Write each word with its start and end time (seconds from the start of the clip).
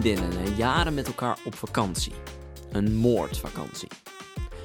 vriendinnen 0.00 0.44
na 0.44 0.50
jaren 0.56 0.94
met 0.94 1.06
elkaar 1.06 1.38
op 1.44 1.54
vakantie. 1.54 2.12
Een 2.70 2.94
moordvakantie. 2.94 3.88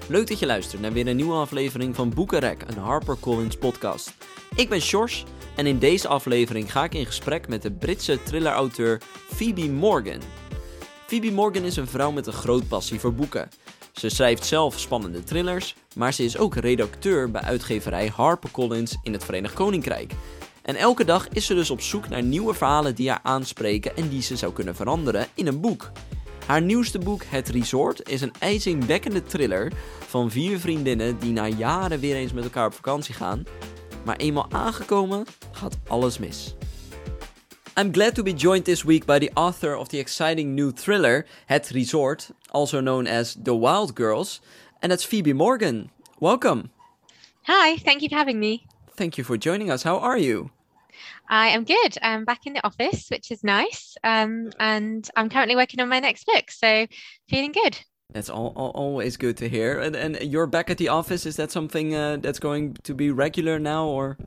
Leuk 0.07 0.27
dat 0.27 0.39
je 0.39 0.45
luistert 0.45 0.81
naar 0.81 0.93
weer 0.93 1.07
een 1.07 1.15
nieuwe 1.15 1.33
aflevering 1.33 1.95
van 1.95 2.09
Boekenrek, 2.09 2.63
een 2.67 2.77
HarperCollins 2.77 3.57
podcast. 3.57 4.13
Ik 4.55 4.69
ben 4.69 4.81
Sjors 4.81 5.23
en 5.55 5.65
in 5.65 5.79
deze 5.79 6.07
aflevering 6.07 6.71
ga 6.71 6.83
ik 6.83 6.93
in 6.93 7.05
gesprek 7.05 7.47
met 7.47 7.61
de 7.61 7.71
Britse 7.71 8.23
thrillerauteur 8.23 9.01
Phoebe 9.33 9.69
Morgan. 9.69 10.21
Phoebe 11.05 11.31
Morgan 11.31 11.63
is 11.63 11.75
een 11.75 11.87
vrouw 11.87 12.11
met 12.11 12.27
een 12.27 12.33
groot 12.33 12.67
passie 12.67 12.99
voor 12.99 13.13
boeken. 13.13 13.49
Ze 13.91 14.09
schrijft 14.09 14.45
zelf 14.45 14.79
spannende 14.79 15.23
thrillers, 15.23 15.75
maar 15.95 16.13
ze 16.13 16.23
is 16.23 16.37
ook 16.37 16.55
redacteur 16.55 17.31
bij 17.31 17.41
uitgeverij 17.41 18.11
HarperCollins 18.15 18.97
in 19.03 19.13
het 19.13 19.23
Verenigd 19.23 19.53
Koninkrijk. 19.53 20.13
En 20.65 20.75
elke 20.75 21.05
dag 21.05 21.29
is 21.29 21.45
ze 21.45 21.53
dus 21.53 21.69
op 21.69 21.81
zoek 21.81 22.09
naar 22.09 22.23
nieuwe 22.23 22.53
verhalen 22.53 22.95
die 22.95 23.09
haar 23.09 23.19
aanspreken 23.23 23.95
en 23.95 24.09
die 24.09 24.21
ze 24.21 24.35
zou 24.35 24.53
kunnen 24.53 24.75
veranderen 24.75 25.27
in 25.33 25.47
een 25.47 25.59
boek. 25.59 25.91
Haar 26.45 26.61
nieuwste 26.61 26.99
boek, 26.99 27.23
Het 27.23 27.49
Resort, 27.49 28.09
is 28.09 28.21
een 28.21 28.33
ijzingwekkende 28.39 29.23
thriller 29.23 29.71
van 30.07 30.31
vier 30.31 30.59
vriendinnen 30.59 31.19
die 31.19 31.31
na 31.31 31.47
jaren 31.47 31.99
weer 31.99 32.15
eens 32.15 32.33
met 32.33 32.43
elkaar 32.43 32.65
op 32.65 32.73
vakantie 32.73 33.13
gaan. 33.13 33.43
Maar 34.05 34.15
eenmaal 34.15 34.45
aangekomen 34.51 35.25
gaat 35.51 35.77
alles 35.87 36.17
mis. 36.17 36.55
I'm 37.79 37.93
glad 37.93 38.15
to 38.15 38.23
be 38.23 38.33
joined 38.33 38.65
this 38.65 38.83
week 38.83 39.05
by 39.05 39.19
the 39.19 39.31
author 39.33 39.77
of 39.77 39.87
the 39.87 39.97
exciting 39.97 40.55
new 40.55 40.71
thriller, 40.71 41.25
Het 41.45 41.69
Resort, 41.69 42.31
also 42.51 42.79
known 42.79 43.07
as 43.07 43.35
The 43.43 43.59
Wild 43.59 43.91
Girls, 43.93 44.41
and 44.79 44.91
that's 44.91 45.05
Phoebe 45.05 45.33
Morgan. 45.33 45.91
Welcome. 46.19 46.63
Hi, 47.41 47.77
thank 47.83 47.99
you 47.99 48.09
for 48.09 48.17
having 48.17 48.39
me. 48.39 48.61
Thank 48.95 49.17
you 49.17 49.25
for 49.25 49.37
joining 49.37 49.71
us. 49.71 49.83
How 49.83 49.97
are 49.97 50.19
you? 50.19 50.54
I 51.27 51.49
am 51.49 51.63
good. 51.63 51.97
I'm 52.01 52.25
back 52.25 52.45
in 52.45 52.53
the 52.53 52.65
office, 52.65 53.07
which 53.09 53.31
is 53.31 53.43
nice. 53.43 53.95
Um, 54.03 54.51
and 54.59 55.09
I'm 55.15 55.29
currently 55.29 55.55
working 55.55 55.79
on 55.79 55.89
my 55.89 55.99
next 55.99 56.25
book, 56.25 56.51
so 56.51 56.87
feeling 57.29 57.51
good. 57.51 57.77
That's 58.13 58.29
all, 58.29 58.53
all, 58.55 58.71
always 58.71 59.17
good 59.17 59.35
to 59.37 59.49
hear. 59.49 59.79
And, 59.79 59.95
and 59.95 60.21
you're 60.21 60.47
back 60.47 60.69
at 60.69 60.77
the 60.77 60.89
office. 60.89 61.25
Is 61.25 61.35
that 61.37 61.51
something 61.51 61.95
uh, 61.95 62.17
that's 62.17 62.39
going 62.39 62.75
to 62.83 62.93
be 62.93 63.11
regular 63.11 63.59
now, 63.59 63.87
or? 63.87 64.17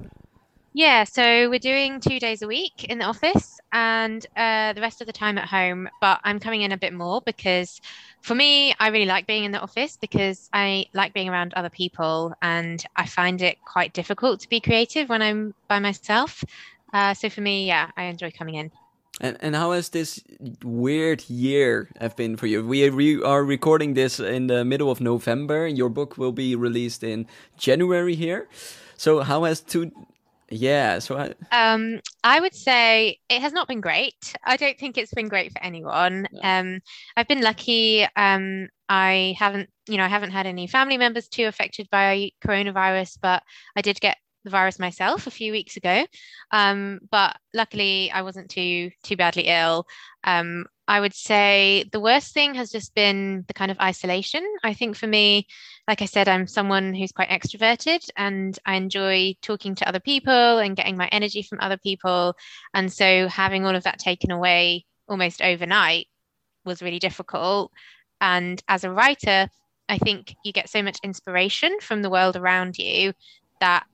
Yeah, 0.75 1.05
so 1.05 1.49
we're 1.49 1.59
doing 1.59 1.99
two 1.99 2.21
days 2.21 2.43
a 2.43 2.47
week 2.47 2.85
in 2.85 2.99
the 2.99 3.07
office 3.07 3.59
and 3.73 4.25
uh, 4.37 4.75
the 4.75 4.81
rest 4.81 5.01
of 5.01 5.07
the 5.07 5.13
time 5.13 5.39
at 5.39 5.49
home. 5.49 5.89
But 6.01 6.21
I'm 6.25 6.39
coming 6.39 6.63
in 6.63 6.73
a 6.73 6.77
bit 6.77 6.93
more 6.93 7.23
because 7.23 7.81
for 8.21 8.35
me, 8.35 8.75
I 8.79 8.89
really 8.89 9.07
like 9.07 9.27
being 9.27 9.45
in 9.45 9.53
the 9.53 9.61
office 9.61 9.97
because 9.97 10.49
I 10.53 10.87
like 10.93 11.15
being 11.15 11.29
around 11.29 11.55
other 11.55 11.71
people 11.71 12.35
and 12.43 12.85
I 12.95 13.07
find 13.07 13.41
it 13.43 13.59
quite 13.65 13.93
difficult 13.93 14.41
to 14.41 14.49
be 14.49 14.61
creative 14.61 15.09
when 15.09 15.23
I'm 15.23 15.55
by 15.67 15.79
myself. 15.79 16.45
Uh, 16.93 17.15
so 17.15 17.29
for 17.29 17.41
me, 17.41 17.67
yeah, 17.67 17.91
I 17.97 18.05
enjoy 18.05 18.31
coming 18.31 18.55
in. 18.55 18.71
And 19.21 19.37
and 19.41 19.57
how 19.57 19.73
has 19.73 19.89
this 19.89 20.23
weird 20.63 21.29
year 21.29 21.89
have 22.01 22.15
been 22.15 22.37
for 22.37 22.47
you? 22.47 22.65
We 22.65 22.89
re 22.89 23.21
are 23.23 23.45
recording 23.45 23.95
this 23.95 24.21
in 24.21 24.47
the 24.47 24.65
middle 24.65 24.91
of 24.91 25.01
November. 25.01 25.67
Your 25.67 25.89
book 25.89 26.19
will 26.19 26.33
be 26.33 26.55
released 26.55 27.03
in 27.03 27.27
January 27.57 28.15
here. 28.15 28.49
So 28.97 29.21
how 29.21 29.45
has 29.45 29.61
two 29.61 29.91
yeah, 30.51 30.99
so 30.99 31.19
I... 31.19 31.35
um, 31.53 32.01
I 32.25 32.41
would 32.41 32.55
say 32.55 33.19
it 33.29 33.43
has 33.43 33.53
not 33.53 33.69
been 33.69 33.83
great. 33.83 34.35
I 34.45 34.57
don't 34.57 34.79
think 34.79 34.97
it's 34.97 35.13
been 35.13 35.29
great 35.29 35.53
for 35.53 35.63
anyone. 35.63 36.27
Um, 36.43 36.81
I've 37.17 37.29
been 37.29 37.43
lucky. 37.43 38.07
Um, 38.17 38.69
I 38.89 39.37
haven't, 39.39 39.69
you 39.87 39.99
know, 39.99 40.05
I 40.05 40.09
haven't 40.09 40.31
had 40.31 40.47
any 40.47 40.67
family 40.67 40.97
members 40.97 41.29
too 41.29 41.45
affected 41.45 41.89
by 41.91 42.31
coronavirus, 42.43 43.19
but 43.21 43.43
I 43.77 43.83
did 43.83 44.01
get 44.01 44.17
the 44.49 44.57
virus 44.57 44.79
myself 44.79 45.27
a 45.27 45.31
few 45.31 45.53
weeks 45.53 45.77
ago. 45.77 46.07
Um, 46.51 47.01
but 47.11 47.37
luckily, 47.53 48.11
I 48.11 48.23
wasn't 48.23 48.51
too 48.51 48.91
too 49.03 49.17
badly 49.17 49.45
ill. 49.45 49.87
Um, 50.25 50.65
I 50.89 51.01
would 51.01 51.15
say 51.15 51.85
the 51.93 52.01
worst 52.01 52.33
thing 52.33 52.55
has 52.55 52.71
just 52.71 52.95
been 52.95 53.45
the 53.47 53.53
kind 53.53 53.71
of 53.71 53.79
isolation. 53.79 54.43
I 54.65 54.73
think 54.73 54.97
for 54.97 55.07
me, 55.07 55.47
like 55.87 56.01
I 56.01 56.07
said, 56.07 56.29
I'm 56.29 56.47
someone 56.47 56.95
who's 56.95 57.13
quite 57.13 57.29
extroverted 57.29 58.09
and 58.17 58.59
I 58.65 58.77
enjoy 58.77 59.37
talking 59.43 59.75
to 59.77 59.89
other 59.89 60.01
people 60.01 60.59
and 60.59 60.77
getting 60.77 60.97
my 60.97 61.09
energy 61.09 61.43
from 61.43 61.59
other 61.61 61.77
people. 61.77 62.35
And 62.73 62.91
so 62.91 63.29
having 63.29 63.67
all 63.67 63.77
of 63.77 63.85
that 63.85 63.99
taken 63.99 64.31
away 64.31 64.87
almost 65.07 65.43
overnight 65.43 66.07
was 66.65 66.83
really 66.83 66.99
difficult. 66.99 67.71
And 68.23 68.63
as 68.67 68.85
a 68.85 68.91
writer, 68.91 69.49
I 69.91 69.99
think 69.99 70.35
you 70.43 70.53
get 70.53 70.71
so 70.71 70.83
much 70.83 70.99
inspiration 71.03 71.79
from 71.81 72.01
the 72.01 72.11
world 72.11 72.37
around 72.37 72.79
you 72.79 73.13
that 73.61 73.85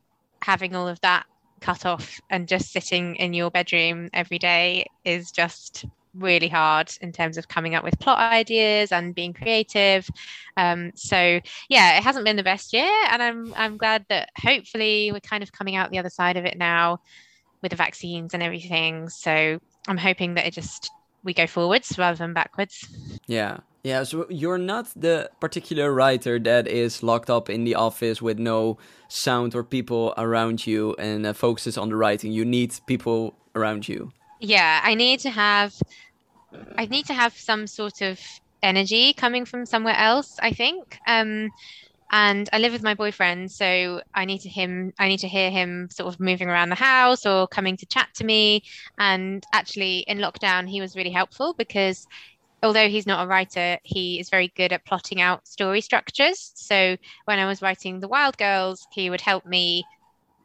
having 0.44 0.77
all 0.77 0.87
of 0.87 1.00
that 1.00 1.25
cut 1.60 1.87
off 1.87 2.21
and 2.28 2.47
just 2.47 2.71
sitting 2.71 3.16
in 3.16 3.32
your 3.32 3.50
bedroom 3.50 4.10
every 4.12 4.38
day 4.38 4.87
is 5.05 5.31
just 5.31 5.87
really 6.15 6.49
hard 6.49 6.93
in 7.00 7.10
terms 7.10 7.38
of 7.38 7.49
coming 7.49 7.75
up 7.75 7.82
with 7.82 7.99
plot 7.99 8.19
ideas 8.19 8.93
and 8.93 9.15
being 9.15 9.33
creative. 9.33 10.09
Um, 10.56 10.93
so 10.94 11.41
yeah, 11.69 11.97
it 11.97 12.03
hasn't 12.04 12.27
been 12.27 12.37
the 12.37 12.43
best 12.43 12.72
year, 12.72 12.93
and 13.10 13.22
I'm 13.22 13.54
I'm 13.56 13.77
glad 13.77 14.04
that 14.10 14.28
hopefully 14.37 15.10
we're 15.12 15.21
kind 15.21 15.43
of 15.43 15.50
coming 15.50 15.77
out 15.77 15.91
the 15.91 15.99
other 15.99 16.10
side 16.10 16.37
of 16.37 16.44
it 16.44 16.59
now 16.59 16.99
with 17.62 17.71
the 17.71 17.77
vaccines 17.77 18.34
and 18.34 18.43
everything. 18.43 19.09
So 19.09 19.59
I'm 19.88 19.97
hoping 19.97 20.34
that 20.34 20.47
it 20.47 20.53
just 20.53 20.91
we 21.25 21.33
go 21.33 21.47
forwards 21.47 21.99
rather 21.99 22.19
than 22.19 22.34
backwards. 22.34 22.87
Yeah. 23.27 23.59
Yeah, 23.84 24.03
so 24.05 24.27
you're 24.31 24.56
not 24.56 24.89
the 24.97 25.31
particular 25.41 25.93
writer 25.93 26.39
that 26.39 26.67
is 26.67 27.03
locked 27.03 27.28
up 27.28 27.50
in 27.50 27.65
the 27.65 27.75
office 27.75 28.22
with 28.22 28.39
no 28.39 28.78
sound 29.09 29.55
or 29.55 29.62
people 29.62 30.15
around 30.17 30.67
you 30.67 30.95
and 30.99 31.27
uh, 31.27 31.34
focuses 31.34 31.77
on 31.77 31.91
the 31.91 31.97
writing. 31.97 32.33
You 32.33 32.47
need 32.47 32.75
people 32.87 33.34
around 33.55 33.87
you. 33.87 34.11
Yeah, 34.41 34.81
I 34.83 34.95
need 34.95 35.21
to 35.21 35.31
have 35.31 35.75
I 36.78 36.87
need 36.87 37.06
to 37.06 37.15
have 37.15 37.37
some 37.37 37.67
sort 37.67 38.00
of 38.00 38.21
energy 38.62 39.12
coming 39.12 39.45
from 39.45 39.67
somewhere 39.67 39.97
else, 39.97 40.39
I 40.41 40.53
think. 40.53 40.99
Um 41.06 41.51
and 42.11 42.49
I 42.53 42.59
live 42.59 42.72
with 42.72 42.83
my 42.83 42.95
boyfriend, 42.95 43.51
so 43.51 44.01
I 44.15 44.25
need 44.25 44.41
to 44.43 44.49
him 44.49 44.95
I 44.99 45.09
need 45.09 45.21
to 45.21 45.28
hear 45.28 45.51
him 45.51 45.89
sort 45.91 46.12
of 46.12 46.21
moving 46.21 46.49
around 46.49 46.71
the 46.71 46.77
house 46.77 47.27
or 47.27 47.49
coming 47.49 47.77
to 47.78 47.87
chat 47.87 48.09
to 48.15 48.25
me. 48.25 48.62
And 48.99 49.45
actually 49.53 49.99
in 50.01 50.19
lockdown 50.19 50.69
he 50.69 50.81
was 50.81 50.97
really 50.97 51.11
helpful 51.11 51.55
because 51.59 52.06
although 52.65 52.89
he's 52.89 53.07
not 53.07 53.25
a 53.25 53.29
writer, 53.29 53.79
he 53.83 54.19
is 54.19 54.31
very 54.31 54.49
good 54.57 54.73
at 54.73 54.85
plotting 54.85 55.21
out 55.21 55.47
story 55.47 55.81
structures. 55.81 56.53
So 56.55 56.97
when 57.27 57.39
I 57.39 57.47
was 57.47 57.63
writing 57.63 58.01
The 58.01 58.09
Wild 58.09 58.37
Girls, 58.39 58.87
he 58.93 59.11
would 59.11 59.21
help 59.21 59.47
me 59.47 59.85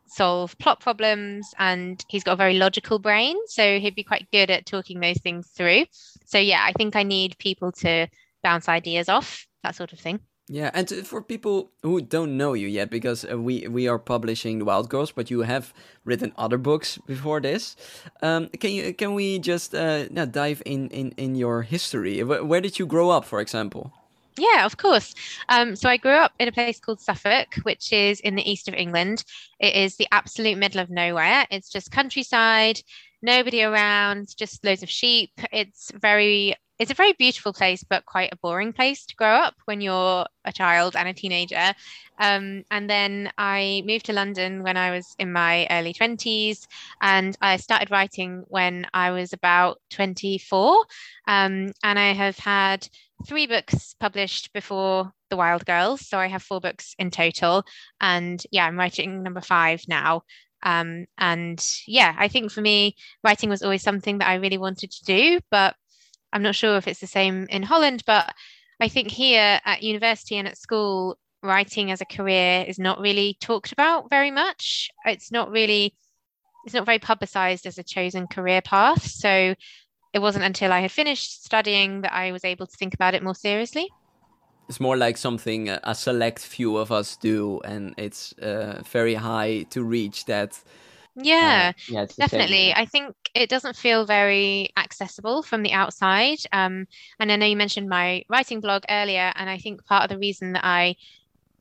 solve 0.08 0.58
plot 0.58 0.80
problems 0.80 1.54
and 1.58 2.04
he's 2.10 2.24
got 2.24 2.34
a 2.34 2.36
very 2.36 2.56
logical 2.56 3.00
brain. 3.00 3.36
So 3.48 3.80
he'd 3.80 3.96
be 3.96 4.04
quite 4.04 4.28
good 4.32 4.52
at 4.52 4.66
talking 4.66 5.00
those 5.00 5.20
things 5.20 5.48
through. 5.48 5.86
So 6.26 6.38
yeah, 6.38 6.64
I 6.64 6.74
think 6.74 6.96
I 6.96 7.04
need 7.04 7.38
people 7.40 7.72
to 7.74 8.08
bounce 8.44 8.68
ideas 8.68 9.10
off, 9.10 9.48
that 9.64 9.76
sort 9.76 9.94
of 9.94 10.00
thing. 10.00 10.20
Yeah, 10.52 10.72
and 10.74 10.90
for 11.06 11.22
people 11.22 11.70
who 11.84 12.02
don't 12.02 12.36
know 12.36 12.54
you 12.54 12.68
yet, 12.68 12.90
because 12.90 13.24
uh, 13.24 13.38
we 13.38 13.68
we 13.68 13.88
are 13.88 14.00
publishing 14.00 14.58
The 14.58 14.66
Wild 14.66 14.90
Girls, 14.90 15.12
but 15.12 15.30
you 15.30 15.42
have 15.42 15.76
written 16.06 16.34
other 16.38 16.58
books 16.58 16.98
before 17.06 17.40
this. 17.40 17.76
Um, 18.24 18.50
can 18.60 18.72
you 18.72 18.96
can 18.96 19.14
we 19.14 19.38
just 19.38 19.76
uh, 19.76 20.08
now 20.10 20.26
dive 20.26 20.64
in, 20.66 20.90
in 20.90 21.14
in 21.18 21.36
your 21.36 21.62
history? 21.62 22.24
Where 22.24 22.62
did 22.62 22.80
you 22.80 22.88
grow 22.88 23.12
up, 23.12 23.26
for 23.26 23.42
example? 23.42 23.94
Yeah, 24.40 24.66
of 24.66 24.78
course. 24.78 25.14
Um, 25.50 25.76
so 25.76 25.88
I 25.88 25.98
grew 25.98 26.18
up 26.18 26.32
in 26.40 26.48
a 26.48 26.52
place 26.52 26.80
called 26.80 27.00
Suffolk, 27.00 27.56
which 27.62 27.94
is 27.94 28.20
in 28.22 28.34
the 28.34 28.50
east 28.50 28.68
of 28.68 28.74
England. 28.74 29.24
It 29.60 29.76
is 29.76 29.98
the 29.98 30.08
absolute 30.12 30.58
middle 30.58 30.82
of 30.82 30.90
nowhere. 30.90 31.46
It's 31.52 31.70
just 31.70 31.92
countryside, 31.92 32.82
nobody 33.22 33.62
around, 33.62 34.36
just 34.36 34.66
loads 34.66 34.82
of 34.82 34.90
sheep. 34.90 35.32
It's 35.52 35.92
very 35.92 36.56
it's 36.80 36.92
a 36.92 36.96
very 36.96 37.12
beautiful 37.14 37.52
place, 37.52 37.84
but 37.84 38.06
quite 38.06 38.32
a 38.32 38.38
boring 38.38 38.72
place 38.72 39.06
to 39.06 39.16
grow 39.16 39.34
up 39.34 39.56
when 39.66 39.82
you're 39.82 40.26
a 40.46 40.52
child 40.54 40.96
and 40.96 41.10
a 41.10 41.14
teenager. 41.14 41.74
Um, 42.18 42.64
and 42.72 42.90
then 42.90 43.32
I 43.38 43.84
moved 43.86 44.06
to 44.06 44.14
London 44.14 44.64
when 44.64 44.78
I 44.78 44.92
was 44.92 45.14
in 45.20 45.34
my 45.34 45.68
early 45.70 45.94
20s, 45.94 46.66
and 47.02 47.38
I 47.42 47.58
started 47.58 47.92
writing 47.92 48.44
when 48.48 48.88
I 48.94 49.12
was 49.12 49.34
about 49.34 49.82
24. 49.90 50.86
Um, 51.28 51.74
and 51.84 52.00
I 52.00 52.14
have 52.14 52.38
had 52.38 52.88
three 53.28 53.46
books 53.46 53.94
published 54.00 54.54
before 54.54 55.12
The 55.30 55.36
Wild 55.36 55.66
Girls. 55.66 56.08
So 56.08 56.18
I 56.18 56.28
have 56.28 56.42
four 56.42 56.62
books 56.62 56.96
in 56.98 57.12
total. 57.12 57.66
And 58.00 58.42
yeah, 58.52 58.66
I'm 58.66 58.78
writing 58.78 59.22
number 59.22 59.42
five 59.42 59.82
now. 59.90 60.22
Um, 60.64 61.06
and 61.18 61.66
yeah, 61.88 62.16
I 62.18 62.30
think 62.30 62.52
for 62.52 62.62
me, 62.62 62.96
writing 63.22 63.50
was 63.50 63.64
always 63.64 63.84
something 63.84 64.20
that 64.20 64.30
I 64.30 64.36
really 64.36 64.58
wanted 64.58 64.92
to 64.92 65.06
do, 65.06 65.40
but 65.52 65.76
I'm 66.32 66.44
not 66.44 66.56
sure 66.56 66.78
if 66.78 66.88
it's 66.88 67.00
the 67.00 67.08
same 67.08 67.48
in 67.50 67.64
Holland, 67.64 68.04
but 68.06 68.34
I 68.80 68.88
think 68.88 69.10
here 69.12 69.60
at 69.66 69.84
university 69.84 70.38
and 70.38 70.48
at 70.48 70.58
school, 70.58 71.18
writing 71.42 71.92
as 71.92 72.02
a 72.02 72.06
career 72.06 72.66
is 72.68 72.80
not 72.80 73.00
really 73.00 73.38
talked 73.40 73.72
about 73.72 74.10
very 74.10 74.32
much. 74.32 74.90
It's 75.06 75.32
not 75.32 75.52
really, 75.52 75.96
it's 76.66 76.74
not 76.74 76.86
very 76.86 77.00
publicized 77.00 77.66
as 77.66 77.78
a 77.78 77.84
chosen 77.84 78.28
career 78.28 78.62
path. 78.62 79.04
So 79.04 79.56
it 80.14 80.20
wasn't 80.20 80.46
until 80.46 80.72
I 80.72 80.80
had 80.82 80.92
finished 80.92 81.44
studying 81.44 82.02
that 82.02 82.14
I 82.14 82.32
was 82.32 82.44
able 82.44 82.68
to 82.68 82.78
think 82.78 82.94
about 82.94 83.14
it 83.14 83.24
more 83.24 83.36
seriously. 83.36 83.88
It's 84.68 84.80
more 84.80 84.98
like 84.98 85.18
something 85.18 85.70
a 85.70 85.96
select 85.96 86.40
few 86.40 86.78
of 86.78 86.92
us 86.92 87.18
do, 87.18 87.60
and 87.62 87.96
it's 87.98 88.34
uh, 88.34 88.84
very 88.86 89.16
high 89.16 89.66
to 89.72 89.84
reach 89.84 90.26
that 90.26 90.62
Yeah, 91.22 91.72
uh, 91.76 91.80
yeah 91.88 92.06
definitely. 92.18 92.74
I 92.74 92.86
think 92.86 93.16
it 93.36 93.50
doesn't 93.50 93.76
feel 93.76 94.06
very 94.06 94.70
accessible 94.78 95.44
from 95.44 95.64
the 95.64 95.74
outside. 95.74 96.40
Um, 96.52 96.86
and 97.20 97.32
I 97.32 97.36
know 97.36 97.46
you 97.46 97.58
mentioned 97.58 97.90
my 97.90 98.24
writing 98.30 98.62
blog 98.62 98.84
earlier, 98.90 99.32
and 99.36 99.50
I 99.50 99.58
think 99.58 99.86
part 99.86 100.04
of 100.04 100.10
the 100.10 100.18
reason 100.20 100.54
that 100.54 100.66
I 100.66 100.96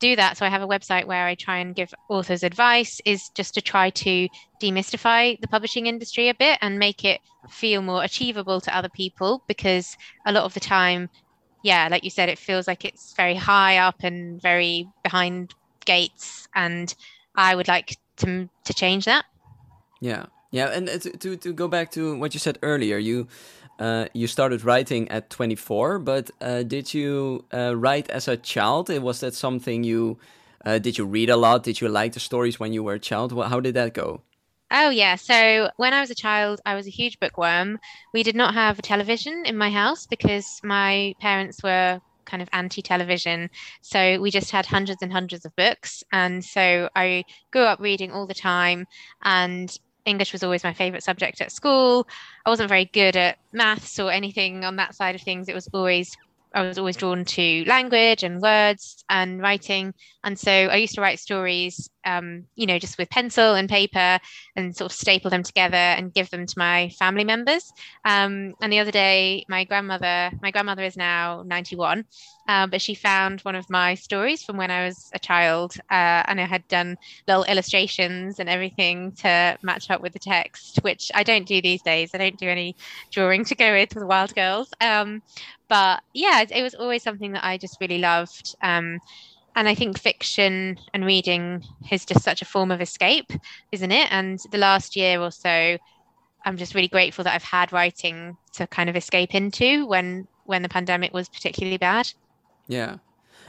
do 0.01 0.17
that, 0.17 0.37
so 0.39 0.47
I 0.47 0.51
have 0.51 0.63
a 0.63 0.69
website 0.69 1.07
where 1.07 1.27
I 1.27 1.35
try 1.37 1.59
and 1.59 1.75
give 1.75 1.95
authors 2.09 2.43
advice, 2.45 3.01
is 3.07 3.31
just 3.31 3.55
to 3.55 3.63
try 3.63 3.91
to 3.91 4.29
demystify 4.63 5.41
the 5.41 5.49
publishing 5.49 5.87
industry 5.87 6.29
a 6.29 6.35
bit 6.35 6.59
and 6.63 6.79
make 6.79 7.05
it 7.05 7.21
feel 7.51 7.83
more 7.83 8.05
achievable 8.05 8.61
to 8.63 8.77
other 8.77 8.91
people. 8.91 9.45
Because 9.49 9.97
a 10.27 10.33
lot 10.33 10.45
of 10.45 10.55
the 10.55 10.61
time, 10.61 11.11
yeah, 11.63 11.89
like 11.91 12.05
you 12.05 12.11
said, 12.11 12.29
it 12.31 12.39
feels 12.39 12.69
like 12.69 12.85
it's 12.85 13.15
very 13.17 13.37
high 13.37 13.79
up 13.79 13.97
and 14.05 14.41
very 14.43 14.91
behind 15.05 15.55
gates, 15.87 16.49
and 16.55 16.95
I 17.37 17.55
would 17.57 17.69
like 17.69 17.97
to 18.19 18.49
to 18.67 18.75
change 18.75 19.07
that. 19.07 19.25
Yeah, 20.01 20.27
yeah, 20.51 20.69
and 20.69 20.89
to 20.89 21.11
to, 21.11 21.37
to 21.37 21.53
go 21.53 21.69
back 21.69 21.91
to 21.93 22.17
what 22.17 22.35
you 22.35 22.41
said 22.41 22.59
earlier, 22.63 22.99
you 22.99 23.27
uh, 23.79 24.07
you 24.13 24.27
started 24.27 24.65
writing 24.65 25.09
at 25.11 25.31
24, 25.31 25.99
but 26.01 26.31
uh, 26.41 26.63
did 26.63 26.93
you 26.93 27.45
uh, 27.53 27.77
write 27.77 28.11
as 28.11 28.29
a 28.29 28.37
child? 28.37 28.89
Was 28.89 29.21
that 29.21 29.35
something 29.35 29.85
you 29.85 30.19
uh, 30.65 30.79
did 30.79 30.99
you 30.99 31.05
read 31.05 31.31
a 31.31 31.37
lot? 31.37 31.65
Did 31.65 31.81
you 31.81 31.89
like 31.89 32.13
the 32.13 32.21
stories 32.21 32.59
when 32.59 32.73
you 32.73 32.83
were 32.83 32.95
a 32.95 32.99
child? 32.99 33.33
How 33.33 33.61
did 33.61 33.75
that 33.75 33.95
go? 33.95 34.23
Oh 34.71 34.91
yeah, 34.91 35.17
so 35.17 35.71
when 35.77 35.95
I 35.95 36.01
was 36.01 36.11
a 36.11 36.15
child, 36.15 36.61
I 36.67 36.75
was 36.75 36.87
a 36.87 36.91
huge 36.91 37.19
bookworm. 37.21 37.79
We 38.13 38.23
did 38.23 38.37
not 38.37 38.55
have 38.55 38.79
a 38.79 38.83
television 38.83 39.45
in 39.47 39.57
my 39.57 39.71
house 39.71 40.07
because 40.07 40.61
my 40.63 41.15
parents 41.21 41.63
were 41.63 42.01
kind 42.29 42.43
of 42.43 42.49
anti-television 42.53 43.49
so 43.81 44.21
we 44.21 44.31
just 44.31 44.51
had 44.51 44.67
hundreds 44.67 45.01
and 45.01 45.11
hundreds 45.11 45.47
of 45.47 45.57
books 45.57 46.05
and 46.13 46.45
so 46.45 46.89
i 46.95 47.25
grew 47.51 47.63
up 47.63 47.81
reading 47.81 48.13
all 48.13 48.27
the 48.27 48.35
time 48.35 48.87
and 49.23 49.79
English 50.09 50.33
was 50.33 50.43
always 50.43 50.65
my 50.65 50.73
favorite 50.73 51.03
subject 51.05 51.41
at 51.41 51.53
school. 51.53 52.09
I 52.47 52.51
wasn't 52.51 52.69
very 52.69 52.87
good 52.87 53.17
at 53.17 53.39
maths 53.53 53.99
or 53.99 54.11
anything 54.11 54.65
on 54.65 54.77
that 54.77 54.95
side 54.95 55.15
of 55.15 55.23
things. 55.23 55.49
It 55.49 55.55
was 55.55 55.69
always 55.73 56.17
I 56.55 56.63
was 56.63 56.79
always 56.79 56.97
drawn 56.97 57.25
to 57.25 57.65
language 57.67 58.23
and 58.23 58.41
words 58.41 59.05
and 59.11 59.41
writing. 59.41 59.93
And 60.25 60.39
so 60.39 60.51
I 60.51 60.77
used 60.77 60.95
to 60.95 61.01
write 61.01 61.21
stories, 61.21 61.89
um, 62.05 62.45
you 62.57 62.67
know, 62.67 62.79
just 62.79 62.99
with 62.99 63.11
pencil 63.11 63.55
and 63.55 63.69
paper 63.69 64.19
and 64.57 64.75
sort 64.75 64.91
of 64.91 64.97
staple 64.97 65.31
them 65.31 65.43
together 65.43 65.77
and 65.77 66.13
give 66.13 66.31
them 66.31 66.47
to 66.47 66.59
my 66.59 66.89
family 66.99 67.25
members. 67.25 67.71
Um, 68.05 68.55
and 68.63 68.73
the 68.73 68.79
other 68.79 68.91
day, 68.91 69.45
my 69.49 69.65
grandmother, 69.65 70.31
my 70.43 70.51
grandmother 70.51 70.83
is 70.85 70.97
now 70.97 71.43
91, 71.47 72.05
uh, 72.49 72.67
but 72.67 72.81
she 72.81 72.95
found 72.95 73.41
one 73.43 73.55
of 73.55 73.69
my 73.69 73.95
stories 73.95 74.43
from 74.43 74.57
when 74.57 74.71
I 74.71 74.87
was 74.87 75.11
a 75.15 75.19
child. 75.19 75.75
Uh, 75.91 76.25
and 76.27 76.41
I 76.41 76.47
had 76.47 76.67
done 76.69 76.97
little 77.27 77.45
illustrations 77.45 78.41
and 78.41 78.49
everything 78.49 79.13
to 79.17 79.59
match 79.63 79.91
up 79.91 80.01
with 80.01 80.15
the 80.15 80.19
text, 80.19 80.79
which 80.83 81.11
I 81.15 81.23
don't 81.23 81.47
do 81.47 81.61
these 81.61 81.83
days. 81.83 82.11
I 82.15 82.19
don't 82.19 82.39
do 82.39 82.49
any 82.49 82.77
drawing 83.11 83.45
to 83.47 83.55
go 83.55 83.73
with 83.73 83.91
the 83.91 84.07
Wild 84.07 84.35
Girls. 84.35 84.71
Um, 84.81 85.23
but 85.69 86.03
yeah, 86.15 86.43
it, 86.43 86.53
it, 86.53 86.63
was 86.63 86.75
always 86.75 87.03
something 87.03 87.33
that 87.33 87.45
I 87.45 87.59
just 87.59 87.79
really 87.81 87.99
loved. 87.99 88.55
Um, 88.63 89.01
and 89.55 89.69
I 89.69 89.75
think 89.75 89.99
fiction 89.99 90.79
and 90.95 91.05
reading 91.05 91.65
is 91.91 92.05
just 92.05 92.23
such 92.23 92.43
a 92.43 92.45
form 92.45 92.71
of 92.71 92.81
escape, 92.81 93.33
isn't 93.73 93.93
it? 93.93 94.13
And 94.13 94.39
the 94.51 94.59
last 94.59 94.95
year 94.97 95.21
or 95.21 95.31
so, 95.31 95.79
I'm 96.45 96.57
just 96.57 96.75
really 96.75 96.89
grateful 96.89 97.25
that 97.25 97.35
I've 97.35 97.43
had 97.43 97.73
writing 97.73 98.37
to 98.55 98.67
kind 98.67 98.89
of 98.89 98.97
escape 98.97 99.35
into 99.35 99.87
when 99.87 100.27
when 100.45 100.63
the 100.63 100.69
pandemic 100.69 101.13
was 101.13 101.29
particularly 101.29 101.77
bad. 101.77 102.11
Yeah. 102.69 102.97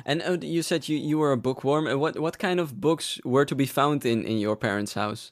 And 0.06 0.22
uh, 0.22 0.38
you 0.42 0.64
said 0.64 0.90
you, 0.90 0.98
you 0.98 1.18
were 1.18 1.32
a 1.32 1.38
bookworm. 1.38 1.86
What 2.00 2.20
what 2.20 2.40
kind 2.40 2.60
of 2.60 2.82
books 2.82 3.20
were 3.24 3.46
to 3.46 3.56
be 3.56 3.66
found 3.66 4.06
in, 4.06 4.24
in 4.24 4.38
your 4.38 4.56
parents' 4.56 4.94
house? 4.94 5.32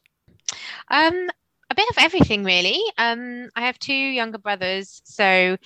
Um, 0.89 1.29
a 1.69 1.75
bit 1.75 1.89
of 1.89 1.97
everything, 1.97 2.43
really. 2.43 2.79
Um, 2.97 3.49
I 3.55 3.61
have 3.61 3.79
two 3.79 3.93
younger 3.93 4.37
brothers, 4.37 5.01
so 5.03 5.57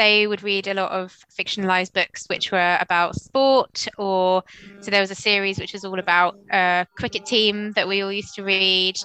they 0.00 0.26
would 0.26 0.42
read 0.42 0.66
a 0.66 0.74
lot 0.74 0.90
of 0.92 1.14
fictionalized 1.38 1.92
books 1.92 2.24
which 2.28 2.50
were 2.52 2.78
about 2.80 3.14
sport 3.16 3.86
or 3.98 4.42
so 4.80 4.90
there 4.90 5.00
was 5.00 5.10
a 5.10 5.14
series 5.14 5.58
which 5.58 5.74
was 5.74 5.84
all 5.84 5.98
about 5.98 6.36
a 6.52 6.86
cricket 6.96 7.24
team 7.24 7.72
that 7.72 7.86
we 7.88 8.02
all 8.02 8.12
used 8.12 8.34
to 8.36 8.42
read. 8.44 8.96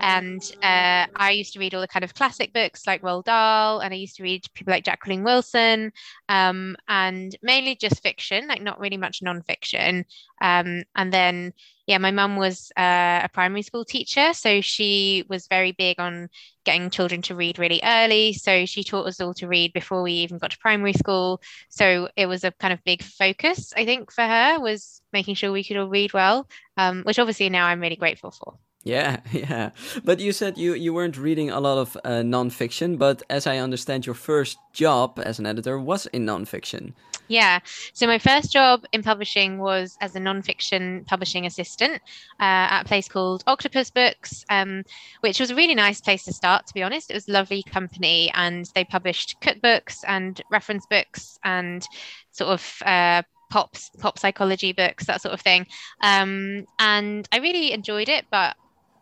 And 0.00 0.42
uh, 0.62 1.06
i 1.16 1.30
used 1.32 1.52
to 1.54 1.58
read 1.60 1.74
all 1.74 1.80
the 1.80 1.88
kind 1.88 2.04
of 2.04 2.14
classic 2.14 2.52
books 2.52 2.86
like 2.86 3.02
roald 3.02 3.24
dahl 3.24 3.80
and 3.80 3.94
i 3.94 3.96
used 3.96 4.16
to 4.16 4.22
read 4.22 4.44
people 4.54 4.72
like 4.72 4.84
jacqueline 4.84 5.22
wilson 5.24 5.92
um, 6.28 6.76
and 6.88 7.36
mainly 7.42 7.76
just 7.76 8.02
fiction 8.02 8.48
like 8.48 8.62
not 8.62 8.80
really 8.80 8.96
much 8.96 9.22
non-fiction 9.22 10.04
um, 10.40 10.82
and 10.94 11.12
then 11.12 11.52
yeah, 11.86 11.98
my 11.98 12.10
mum 12.10 12.36
was 12.36 12.72
uh, 12.78 13.20
a 13.24 13.28
primary 13.32 13.62
school 13.62 13.84
teacher, 13.84 14.32
so 14.32 14.60
she 14.62 15.24
was 15.28 15.48
very 15.48 15.72
big 15.72 16.00
on 16.00 16.28
getting 16.64 16.88
children 16.88 17.20
to 17.22 17.34
read 17.34 17.58
really 17.58 17.80
early. 17.84 18.32
So 18.32 18.64
she 18.64 18.84
taught 18.84 19.06
us 19.06 19.20
all 19.20 19.34
to 19.34 19.46
read 19.48 19.72
before 19.74 20.02
we 20.02 20.12
even 20.12 20.38
got 20.38 20.52
to 20.52 20.58
primary 20.58 20.94
school. 20.94 21.42
So 21.68 22.08
it 22.16 22.26
was 22.26 22.42
a 22.44 22.52
kind 22.52 22.72
of 22.72 22.82
big 22.84 23.02
focus, 23.02 23.72
I 23.76 23.84
think, 23.84 24.10
for 24.12 24.24
her 24.24 24.58
was 24.60 25.02
making 25.12 25.34
sure 25.34 25.52
we 25.52 25.64
could 25.64 25.76
all 25.76 25.88
read 25.88 26.14
well, 26.14 26.48
um, 26.78 27.02
which 27.02 27.18
obviously 27.18 27.50
now 27.50 27.66
I'm 27.66 27.80
really 27.80 27.96
grateful 27.96 28.30
for. 28.30 28.58
Yeah, 28.84 29.20
yeah. 29.32 29.70
But 30.04 30.20
you 30.20 30.32
said 30.32 30.56
you, 30.58 30.74
you 30.74 30.94
weren't 30.94 31.16
reading 31.16 31.50
a 31.50 31.60
lot 31.60 31.78
of 31.78 31.96
uh, 32.04 32.22
nonfiction, 32.22 32.98
but 32.98 33.22
as 33.28 33.46
I 33.46 33.56
understand, 33.56 34.06
your 34.06 34.14
first 34.14 34.58
job 34.72 35.20
as 35.24 35.38
an 35.38 35.46
editor 35.46 35.78
was 35.78 36.06
in 36.06 36.26
nonfiction. 36.26 36.92
Yeah. 37.26 37.60
So 37.94 38.06
my 38.06 38.18
first 38.18 38.52
job 38.52 38.84
in 38.92 39.02
publishing 39.02 39.58
was 39.58 39.96
as 40.02 40.14
a 40.14 40.20
nonfiction 40.20 41.06
publishing 41.06 41.46
assistant 41.46 41.94
uh, 42.38 42.68
at 42.68 42.82
a 42.82 42.84
place 42.84 43.08
called 43.08 43.42
Octopus 43.46 43.90
Books, 43.90 44.44
um, 44.50 44.84
which 45.20 45.40
was 45.40 45.50
a 45.50 45.54
really 45.54 45.74
nice 45.74 46.02
place 46.02 46.24
to 46.24 46.34
start, 46.34 46.66
to 46.66 46.74
be 46.74 46.82
honest. 46.82 47.10
It 47.10 47.14
was 47.14 47.26
a 47.26 47.32
lovely 47.32 47.62
company, 47.62 48.30
and 48.34 48.70
they 48.74 48.84
published 48.84 49.40
cookbooks 49.40 50.04
and 50.06 50.40
reference 50.50 50.84
books 50.84 51.38
and 51.44 51.86
sort 52.32 52.50
of 52.50 52.82
uh, 52.84 53.22
pop 53.50 53.74
pop 54.00 54.18
psychology 54.18 54.72
books, 54.72 55.06
that 55.06 55.22
sort 55.22 55.32
of 55.32 55.40
thing. 55.40 55.66
Um, 56.02 56.66
and 56.78 57.26
I 57.32 57.38
really 57.38 57.72
enjoyed 57.72 58.10
it, 58.10 58.26
but 58.30 58.54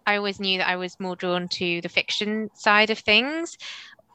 I 0.07 0.17
always 0.17 0.41
knew 0.41 0.59
that 0.59 0.69
I 0.69 0.77
was 0.77 0.99
more 1.01 1.17
drawn 1.17 1.49
to 1.49 1.81
the 1.81 1.89
fiction 1.89 2.51
side 2.55 2.91
of 2.91 2.99
things. 2.99 3.57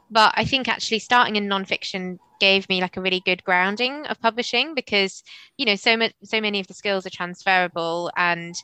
But 0.10 0.34
I 0.36 0.46
think 0.46 0.68
actually 0.68 1.00
starting 1.00 1.36
in 1.36 1.48
nonfiction 1.48 2.18
gave 2.40 2.70
me 2.70 2.82
like 2.82 2.98
a 2.98 3.02
really 3.02 3.22
good 3.26 3.44
grounding 3.44 4.06
of 4.08 4.22
publishing 4.22 4.76
because 4.76 5.24
you 5.58 5.66
know 5.66 5.76
so 5.76 5.98
much 5.98 6.14
so 6.24 6.40
many 6.40 6.60
of 6.60 6.68
the 6.68 6.74
skills 6.74 7.06
are 7.06 7.10
transferable 7.10 8.12
and 8.16 8.56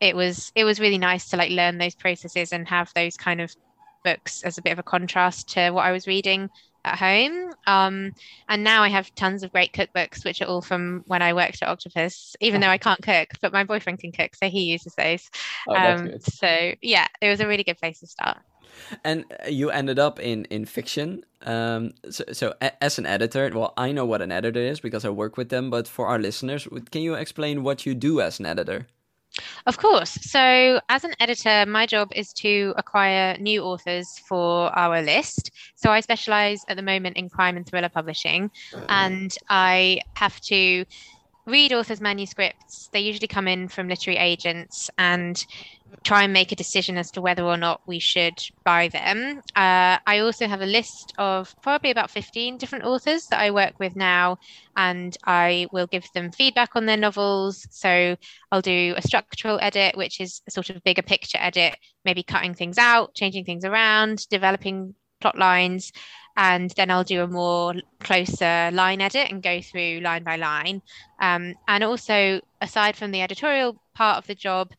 it 0.00 0.14
was 0.14 0.52
it 0.54 0.64
was 0.64 0.78
really 0.80 0.98
nice 0.98 1.28
to 1.28 1.36
like 1.36 1.50
learn 1.50 1.78
those 1.78 1.96
processes 1.96 2.52
and 2.52 2.68
have 2.68 2.92
those 2.94 3.16
kind 3.16 3.40
of 3.40 3.54
books 4.04 4.42
as 4.42 4.56
a 4.56 4.62
bit 4.62 4.72
of 4.72 4.78
a 4.78 4.84
contrast 4.84 5.48
to 5.48 5.70
what 5.70 5.84
I 5.84 5.92
was 5.92 6.06
reading 6.06 6.48
at 6.84 6.98
home. 6.98 7.52
Um, 7.66 8.12
and 8.48 8.64
now 8.64 8.82
I 8.82 8.88
have 8.88 9.14
tons 9.14 9.42
of 9.42 9.52
great 9.52 9.72
cookbooks, 9.72 10.24
which 10.24 10.40
are 10.42 10.46
all 10.46 10.62
from 10.62 11.04
when 11.06 11.22
I 11.22 11.32
worked 11.32 11.62
at 11.62 11.68
Octopus, 11.68 12.36
even 12.40 12.60
though 12.60 12.68
I 12.68 12.78
can't 12.78 13.02
cook, 13.02 13.28
but 13.40 13.52
my 13.52 13.64
boyfriend 13.64 13.98
can 13.98 14.12
cook, 14.12 14.34
so 14.34 14.48
he 14.48 14.64
uses 14.64 14.94
those. 14.94 15.30
Oh, 15.68 15.74
um, 15.74 16.18
so 16.20 16.72
yeah, 16.82 17.06
it 17.20 17.28
was 17.28 17.40
a 17.40 17.46
really 17.46 17.64
good 17.64 17.78
place 17.78 18.00
to 18.00 18.06
start. 18.06 18.38
And 19.04 19.24
uh, 19.44 19.48
you 19.48 19.70
ended 19.70 19.98
up 19.98 20.20
in 20.20 20.44
in 20.46 20.64
fiction. 20.64 21.24
Um, 21.42 21.92
so, 22.10 22.24
so 22.32 22.54
as 22.80 22.98
an 22.98 23.06
editor, 23.06 23.50
well, 23.54 23.72
I 23.76 23.92
know 23.92 24.04
what 24.04 24.22
an 24.22 24.32
editor 24.32 24.60
is 24.60 24.80
because 24.80 25.04
I 25.04 25.10
work 25.10 25.36
with 25.36 25.48
them. 25.48 25.70
But 25.70 25.88
for 25.88 26.06
our 26.06 26.18
listeners, 26.18 26.68
can 26.90 27.02
you 27.02 27.14
explain 27.14 27.62
what 27.62 27.86
you 27.86 27.94
do 27.94 28.20
as 28.20 28.38
an 28.40 28.46
editor? 28.46 28.86
Of 29.66 29.78
course. 29.78 30.10
So, 30.10 30.80
as 30.88 31.04
an 31.04 31.14
editor, 31.20 31.64
my 31.66 31.86
job 31.86 32.10
is 32.14 32.32
to 32.34 32.74
acquire 32.76 33.36
new 33.38 33.62
authors 33.62 34.18
for 34.26 34.76
our 34.76 35.02
list. 35.02 35.50
So, 35.74 35.90
I 35.90 36.00
specialize 36.00 36.64
at 36.68 36.76
the 36.76 36.82
moment 36.82 37.16
in 37.16 37.28
crime 37.28 37.56
and 37.56 37.66
thriller 37.66 37.88
publishing, 37.88 38.50
uh-huh. 38.74 38.86
and 38.88 39.36
I 39.48 40.00
have 40.14 40.40
to 40.42 40.84
read 41.48 41.72
authors' 41.72 42.00
manuscripts. 42.00 42.88
They 42.92 43.00
usually 43.00 43.26
come 43.26 43.48
in 43.48 43.68
from 43.68 43.88
literary 43.88 44.18
agents 44.18 44.90
and 44.98 45.44
try 46.04 46.22
and 46.22 46.32
make 46.32 46.52
a 46.52 46.56
decision 46.56 46.98
as 46.98 47.10
to 47.12 47.20
whether 47.22 47.42
or 47.42 47.56
not 47.56 47.80
we 47.86 47.98
should 47.98 48.38
buy 48.64 48.88
them. 48.88 49.40
Uh, 49.56 49.98
I 50.06 50.18
also 50.20 50.46
have 50.46 50.60
a 50.60 50.66
list 50.66 51.14
of 51.18 51.54
probably 51.62 51.90
about 51.90 52.10
15 52.10 52.58
different 52.58 52.84
authors 52.84 53.26
that 53.28 53.40
I 53.40 53.50
work 53.50 53.78
with 53.78 53.96
now, 53.96 54.38
and 54.76 55.16
I 55.24 55.66
will 55.72 55.86
give 55.86 56.06
them 56.14 56.30
feedback 56.30 56.76
on 56.76 56.86
their 56.86 56.96
novels. 56.96 57.66
So 57.70 58.16
I'll 58.52 58.60
do 58.60 58.94
a 58.96 59.02
structural 59.02 59.58
edit, 59.60 59.96
which 59.96 60.20
is 60.20 60.42
a 60.46 60.50
sort 60.50 60.70
of 60.70 60.84
bigger 60.84 61.02
picture 61.02 61.38
edit, 61.40 61.76
maybe 62.04 62.22
cutting 62.22 62.54
things 62.54 62.78
out, 62.78 63.14
changing 63.14 63.44
things 63.44 63.64
around, 63.64 64.28
developing 64.28 64.94
plot 65.20 65.38
lines 65.38 65.92
and 66.38 66.70
then 66.76 66.88
I'll 66.88 67.02
do 67.02 67.22
a 67.22 67.26
more 67.26 67.74
closer 67.98 68.70
line 68.72 69.00
edit 69.00 69.28
and 69.28 69.42
go 69.42 69.60
through 69.60 70.00
line 70.00 70.22
by 70.22 70.36
line. 70.36 70.82
Um, 71.20 71.54
and 71.66 71.82
also, 71.82 72.40
aside 72.60 72.94
from 72.94 73.10
the 73.10 73.22
editorial 73.22 73.82
part 73.94 74.18
of 74.18 74.26
the 74.28 74.36
job, 74.36 74.70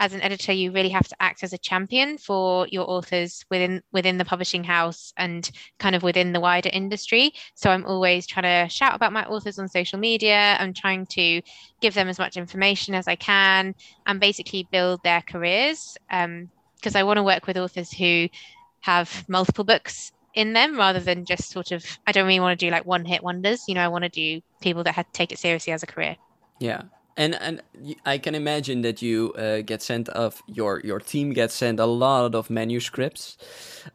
as 0.00 0.12
an 0.12 0.22
editor, 0.22 0.50
you 0.50 0.72
really 0.72 0.88
have 0.88 1.06
to 1.06 1.16
act 1.20 1.44
as 1.44 1.52
a 1.52 1.58
champion 1.58 2.18
for 2.18 2.66
your 2.66 2.90
authors 2.90 3.44
within 3.48 3.80
within 3.92 4.18
the 4.18 4.24
publishing 4.24 4.64
house 4.64 5.12
and 5.16 5.48
kind 5.78 5.94
of 5.94 6.02
within 6.02 6.32
the 6.32 6.40
wider 6.40 6.70
industry. 6.72 7.32
So 7.54 7.70
I'm 7.70 7.86
always 7.86 8.26
trying 8.26 8.66
to 8.66 8.74
shout 8.74 8.96
about 8.96 9.12
my 9.12 9.24
authors 9.24 9.60
on 9.60 9.68
social 9.68 10.00
media. 10.00 10.56
I'm 10.58 10.74
trying 10.74 11.06
to 11.12 11.40
give 11.80 11.94
them 11.94 12.08
as 12.08 12.18
much 12.18 12.36
information 12.36 12.92
as 12.92 13.06
I 13.06 13.14
can 13.14 13.76
and 14.04 14.18
basically 14.18 14.66
build 14.72 15.00
their 15.04 15.22
careers. 15.22 15.96
Um, 16.10 16.50
because 16.74 16.96
I 16.96 17.02
want 17.02 17.16
to 17.16 17.22
work 17.22 17.46
with 17.46 17.56
authors 17.56 17.90
who 17.90 18.28
have 18.84 19.24
multiple 19.28 19.64
books 19.64 20.12
in 20.34 20.52
them 20.52 20.76
rather 20.76 21.00
than 21.00 21.24
just 21.24 21.50
sort 21.50 21.72
of 21.72 21.84
I 22.06 22.12
don't 22.12 22.26
really 22.26 22.40
want 22.40 22.58
to 22.58 22.66
do 22.66 22.70
like 22.70 22.84
one 22.84 23.04
hit 23.04 23.22
wonders. 23.22 23.64
You 23.66 23.74
know, 23.74 23.80
I 23.80 23.88
want 23.88 24.04
to 24.04 24.10
do 24.10 24.42
people 24.60 24.84
that 24.84 24.94
have 24.94 25.10
take 25.12 25.32
it 25.32 25.38
seriously 25.38 25.72
as 25.72 25.82
a 25.82 25.86
career. 25.86 26.16
Yeah. 26.60 26.82
And 27.16 27.34
and 27.36 27.62
I 28.04 28.18
can 28.18 28.34
imagine 28.34 28.82
that 28.82 29.00
you 29.00 29.32
uh, 29.38 29.62
get 29.62 29.82
sent 29.82 30.08
of 30.08 30.42
your 30.46 30.80
your 30.84 31.00
team 31.00 31.32
gets 31.32 31.54
sent 31.54 31.80
a 31.80 31.86
lot 31.86 32.34
of 32.34 32.50
manuscripts. 32.50 33.38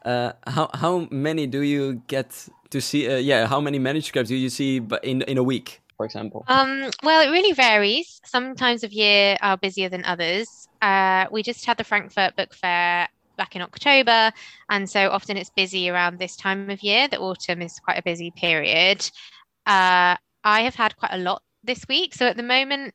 Uh, 0.05 0.31
how 0.47 0.69
how 0.73 1.07
many 1.11 1.45
do 1.45 1.61
you 1.61 2.01
get 2.07 2.47
to 2.69 2.79
see? 2.79 3.09
Uh, 3.09 3.17
yeah, 3.17 3.45
how 3.45 3.59
many 3.59 3.77
manuscripts 3.77 4.29
do 4.29 4.35
you 4.35 4.49
see 4.49 4.81
in 5.03 5.21
in 5.23 5.37
a 5.37 5.43
week, 5.43 5.81
for 5.97 6.05
example? 6.05 6.45
Um, 6.47 6.89
well, 7.03 7.21
it 7.21 7.29
really 7.29 7.51
varies. 7.51 8.21
Some 8.23 8.55
times 8.55 8.85
of 8.85 8.93
year 8.93 9.35
are 9.41 9.57
busier 9.57 9.89
than 9.89 10.05
others. 10.05 10.69
Uh, 10.81 11.25
we 11.29 11.43
just 11.43 11.65
had 11.65 11.77
the 11.77 11.83
Frankfurt 11.83 12.37
Book 12.37 12.53
Fair 12.53 13.09
back 13.39 13.55
in 13.55 13.63
October. 13.63 14.31
And 14.69 14.87
so 14.87 15.09
often 15.09 15.37
it's 15.37 15.49
busy 15.49 15.89
around 15.89 16.19
this 16.19 16.35
time 16.35 16.69
of 16.69 16.83
year. 16.83 17.07
The 17.07 17.19
autumn 17.19 17.63
is 17.63 17.79
quite 17.79 17.97
a 17.97 18.03
busy 18.03 18.29
period. 18.29 19.09
Uh, 19.65 20.15
I 20.43 20.61
have 20.61 20.75
had 20.75 20.95
quite 20.95 21.13
a 21.13 21.17
lot 21.17 21.41
this 21.63 21.87
week. 21.87 22.13
So 22.13 22.27
at 22.27 22.37
the 22.37 22.43
moment, 22.43 22.93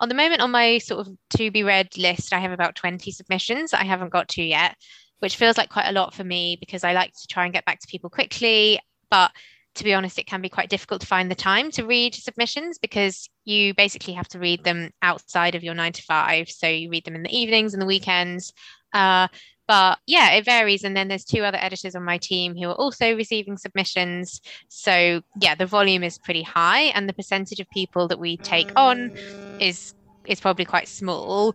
on 0.00 0.08
the 0.08 0.14
moment 0.16 0.40
on 0.40 0.50
my 0.50 0.78
sort 0.78 1.06
of 1.06 1.16
to 1.36 1.50
be 1.50 1.62
read 1.62 1.96
list, 1.96 2.32
I 2.32 2.40
have 2.40 2.52
about 2.52 2.74
20 2.74 3.10
submissions 3.12 3.72
I 3.72 3.84
haven't 3.84 4.12
got 4.12 4.28
to 4.30 4.42
yet, 4.42 4.76
which 5.20 5.36
feels 5.36 5.56
like 5.56 5.68
quite 5.68 5.88
a 5.88 5.92
lot 5.92 6.14
for 6.14 6.24
me 6.24 6.56
because 6.58 6.82
I 6.82 6.92
like 6.92 7.12
to 7.12 7.28
try 7.28 7.44
and 7.44 7.54
get 7.54 7.64
back 7.64 7.78
to 7.80 7.86
people 7.88 8.10
quickly. 8.10 8.80
But 9.10 9.30
to 9.76 9.84
be 9.84 9.94
honest, 9.94 10.18
it 10.18 10.26
can 10.26 10.42
be 10.42 10.48
quite 10.48 10.68
difficult 10.68 11.00
to 11.00 11.06
find 11.06 11.30
the 11.30 11.34
time 11.34 11.70
to 11.72 11.86
read 11.86 12.14
submissions 12.14 12.78
because 12.78 13.28
you 13.44 13.74
basically 13.74 14.12
have 14.14 14.28
to 14.28 14.38
read 14.38 14.64
them 14.64 14.90
outside 15.00 15.54
of 15.54 15.64
your 15.64 15.74
nine 15.74 15.92
to 15.92 16.02
five. 16.02 16.48
So 16.50 16.66
you 16.66 16.90
read 16.90 17.04
them 17.04 17.14
in 17.14 17.22
the 17.22 17.34
evenings 17.34 17.72
and 17.72 17.80
the 17.80 17.86
weekends. 17.86 18.52
Uh, 18.92 19.28
but 19.66 19.98
yeah, 20.06 20.32
it 20.32 20.44
varies. 20.44 20.84
And 20.84 20.96
then 20.96 21.08
there's 21.08 21.24
two 21.24 21.44
other 21.44 21.58
editors 21.60 21.94
on 21.94 22.04
my 22.04 22.18
team 22.18 22.54
who 22.54 22.68
are 22.68 22.74
also 22.74 23.14
receiving 23.14 23.56
submissions. 23.56 24.40
So 24.68 25.22
yeah, 25.40 25.54
the 25.54 25.66
volume 25.66 26.02
is 26.02 26.18
pretty 26.18 26.42
high, 26.42 26.84
and 26.94 27.08
the 27.08 27.12
percentage 27.12 27.60
of 27.60 27.68
people 27.70 28.08
that 28.08 28.18
we 28.18 28.36
take 28.36 28.70
on 28.76 29.12
is 29.60 29.94
is 30.26 30.40
probably 30.40 30.64
quite 30.64 30.88
small. 30.88 31.54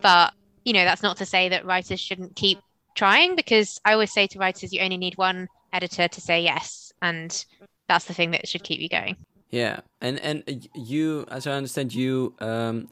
But 0.00 0.32
you 0.64 0.72
know, 0.72 0.84
that's 0.84 1.02
not 1.02 1.16
to 1.18 1.26
say 1.26 1.48
that 1.48 1.64
writers 1.64 2.00
shouldn't 2.00 2.36
keep 2.36 2.58
trying 2.94 3.36
because 3.36 3.80
I 3.84 3.92
always 3.92 4.12
say 4.12 4.26
to 4.28 4.38
writers, 4.38 4.72
you 4.72 4.80
only 4.80 4.96
need 4.96 5.16
one 5.16 5.48
editor 5.72 6.08
to 6.08 6.20
say 6.20 6.42
yes, 6.42 6.92
and 7.02 7.44
that's 7.88 8.06
the 8.06 8.14
thing 8.14 8.32
that 8.32 8.46
should 8.48 8.64
keep 8.64 8.80
you 8.80 8.88
going. 8.88 9.16
Yeah, 9.50 9.80
and 10.00 10.20
and 10.20 10.68
you, 10.74 11.26
as 11.30 11.46
I 11.46 11.52
understand, 11.52 11.94
you 11.94 12.34
um, 12.40 12.88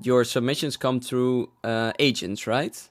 your 0.00 0.24
submissions 0.24 0.76
come 0.76 1.00
through 1.00 1.50
uh, 1.64 1.92
agents, 1.98 2.46
right? 2.46 2.88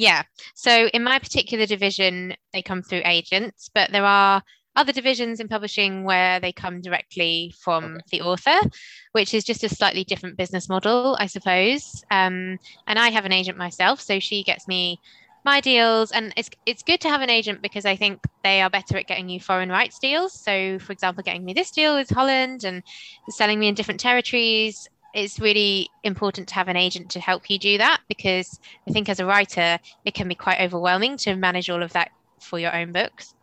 Yeah. 0.00 0.22
So 0.54 0.86
in 0.86 1.04
my 1.04 1.18
particular 1.18 1.66
division, 1.66 2.34
they 2.54 2.62
come 2.62 2.80
through 2.80 3.02
agents, 3.04 3.68
but 3.74 3.92
there 3.92 4.06
are 4.06 4.42
other 4.74 4.94
divisions 4.94 5.40
in 5.40 5.48
publishing 5.48 6.04
where 6.04 6.40
they 6.40 6.52
come 6.52 6.80
directly 6.80 7.52
from 7.62 7.84
okay. 7.84 8.02
the 8.12 8.22
author, 8.22 8.70
which 9.12 9.34
is 9.34 9.44
just 9.44 9.62
a 9.62 9.68
slightly 9.68 10.04
different 10.04 10.38
business 10.38 10.70
model, 10.70 11.18
I 11.20 11.26
suppose. 11.26 12.02
Um, 12.10 12.58
and 12.86 12.98
I 12.98 13.10
have 13.10 13.26
an 13.26 13.32
agent 13.32 13.58
myself, 13.58 14.00
so 14.00 14.20
she 14.20 14.42
gets 14.42 14.66
me 14.66 14.98
my 15.44 15.60
deals, 15.60 16.12
and 16.12 16.32
it's 16.34 16.48
it's 16.64 16.82
good 16.82 17.02
to 17.02 17.10
have 17.10 17.20
an 17.20 17.28
agent 17.28 17.60
because 17.60 17.84
I 17.84 17.96
think 17.96 18.20
they 18.42 18.62
are 18.62 18.70
better 18.70 18.96
at 18.96 19.06
getting 19.06 19.28
you 19.28 19.38
foreign 19.38 19.68
rights 19.68 19.98
deals. 19.98 20.32
So, 20.32 20.78
for 20.78 20.92
example, 20.92 21.22
getting 21.22 21.44
me 21.44 21.52
this 21.52 21.72
deal 21.72 21.94
with 21.94 22.08
Holland 22.08 22.64
and 22.64 22.82
selling 23.28 23.58
me 23.58 23.68
in 23.68 23.74
different 23.74 24.00
territories 24.00 24.88
it's 25.14 25.40
really 25.40 25.88
important 26.04 26.48
to 26.48 26.54
have 26.54 26.68
an 26.68 26.76
agent 26.76 27.10
to 27.10 27.20
help 27.20 27.50
you 27.50 27.58
do 27.58 27.78
that 27.78 28.00
because 28.08 28.60
I 28.88 28.92
think 28.92 29.08
as 29.08 29.20
a 29.20 29.26
writer, 29.26 29.78
it 30.04 30.14
can 30.14 30.28
be 30.28 30.34
quite 30.34 30.60
overwhelming 30.60 31.16
to 31.18 31.34
manage 31.36 31.68
all 31.70 31.82
of 31.82 31.92
that 31.92 32.10
for 32.40 32.58
your 32.58 32.74
own 32.74 32.92
books. 32.92 33.34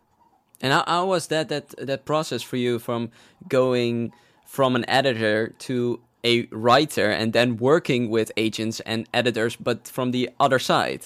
And 0.60 0.72
how, 0.72 0.84
how 0.86 1.06
was 1.06 1.28
that 1.28 1.48
that 1.50 1.68
that 1.78 2.04
process 2.04 2.42
for 2.42 2.56
you 2.56 2.78
from 2.78 3.10
going 3.48 4.12
from 4.44 4.74
an 4.74 4.88
editor 4.88 5.54
to 5.58 6.00
a 6.24 6.46
writer 6.46 7.10
and 7.10 7.32
then 7.32 7.56
working 7.58 8.10
with 8.10 8.32
agents 8.36 8.80
and 8.80 9.08
editors, 9.14 9.54
but 9.56 9.86
from 9.86 10.10
the 10.10 10.30
other 10.40 10.58
side? 10.58 11.04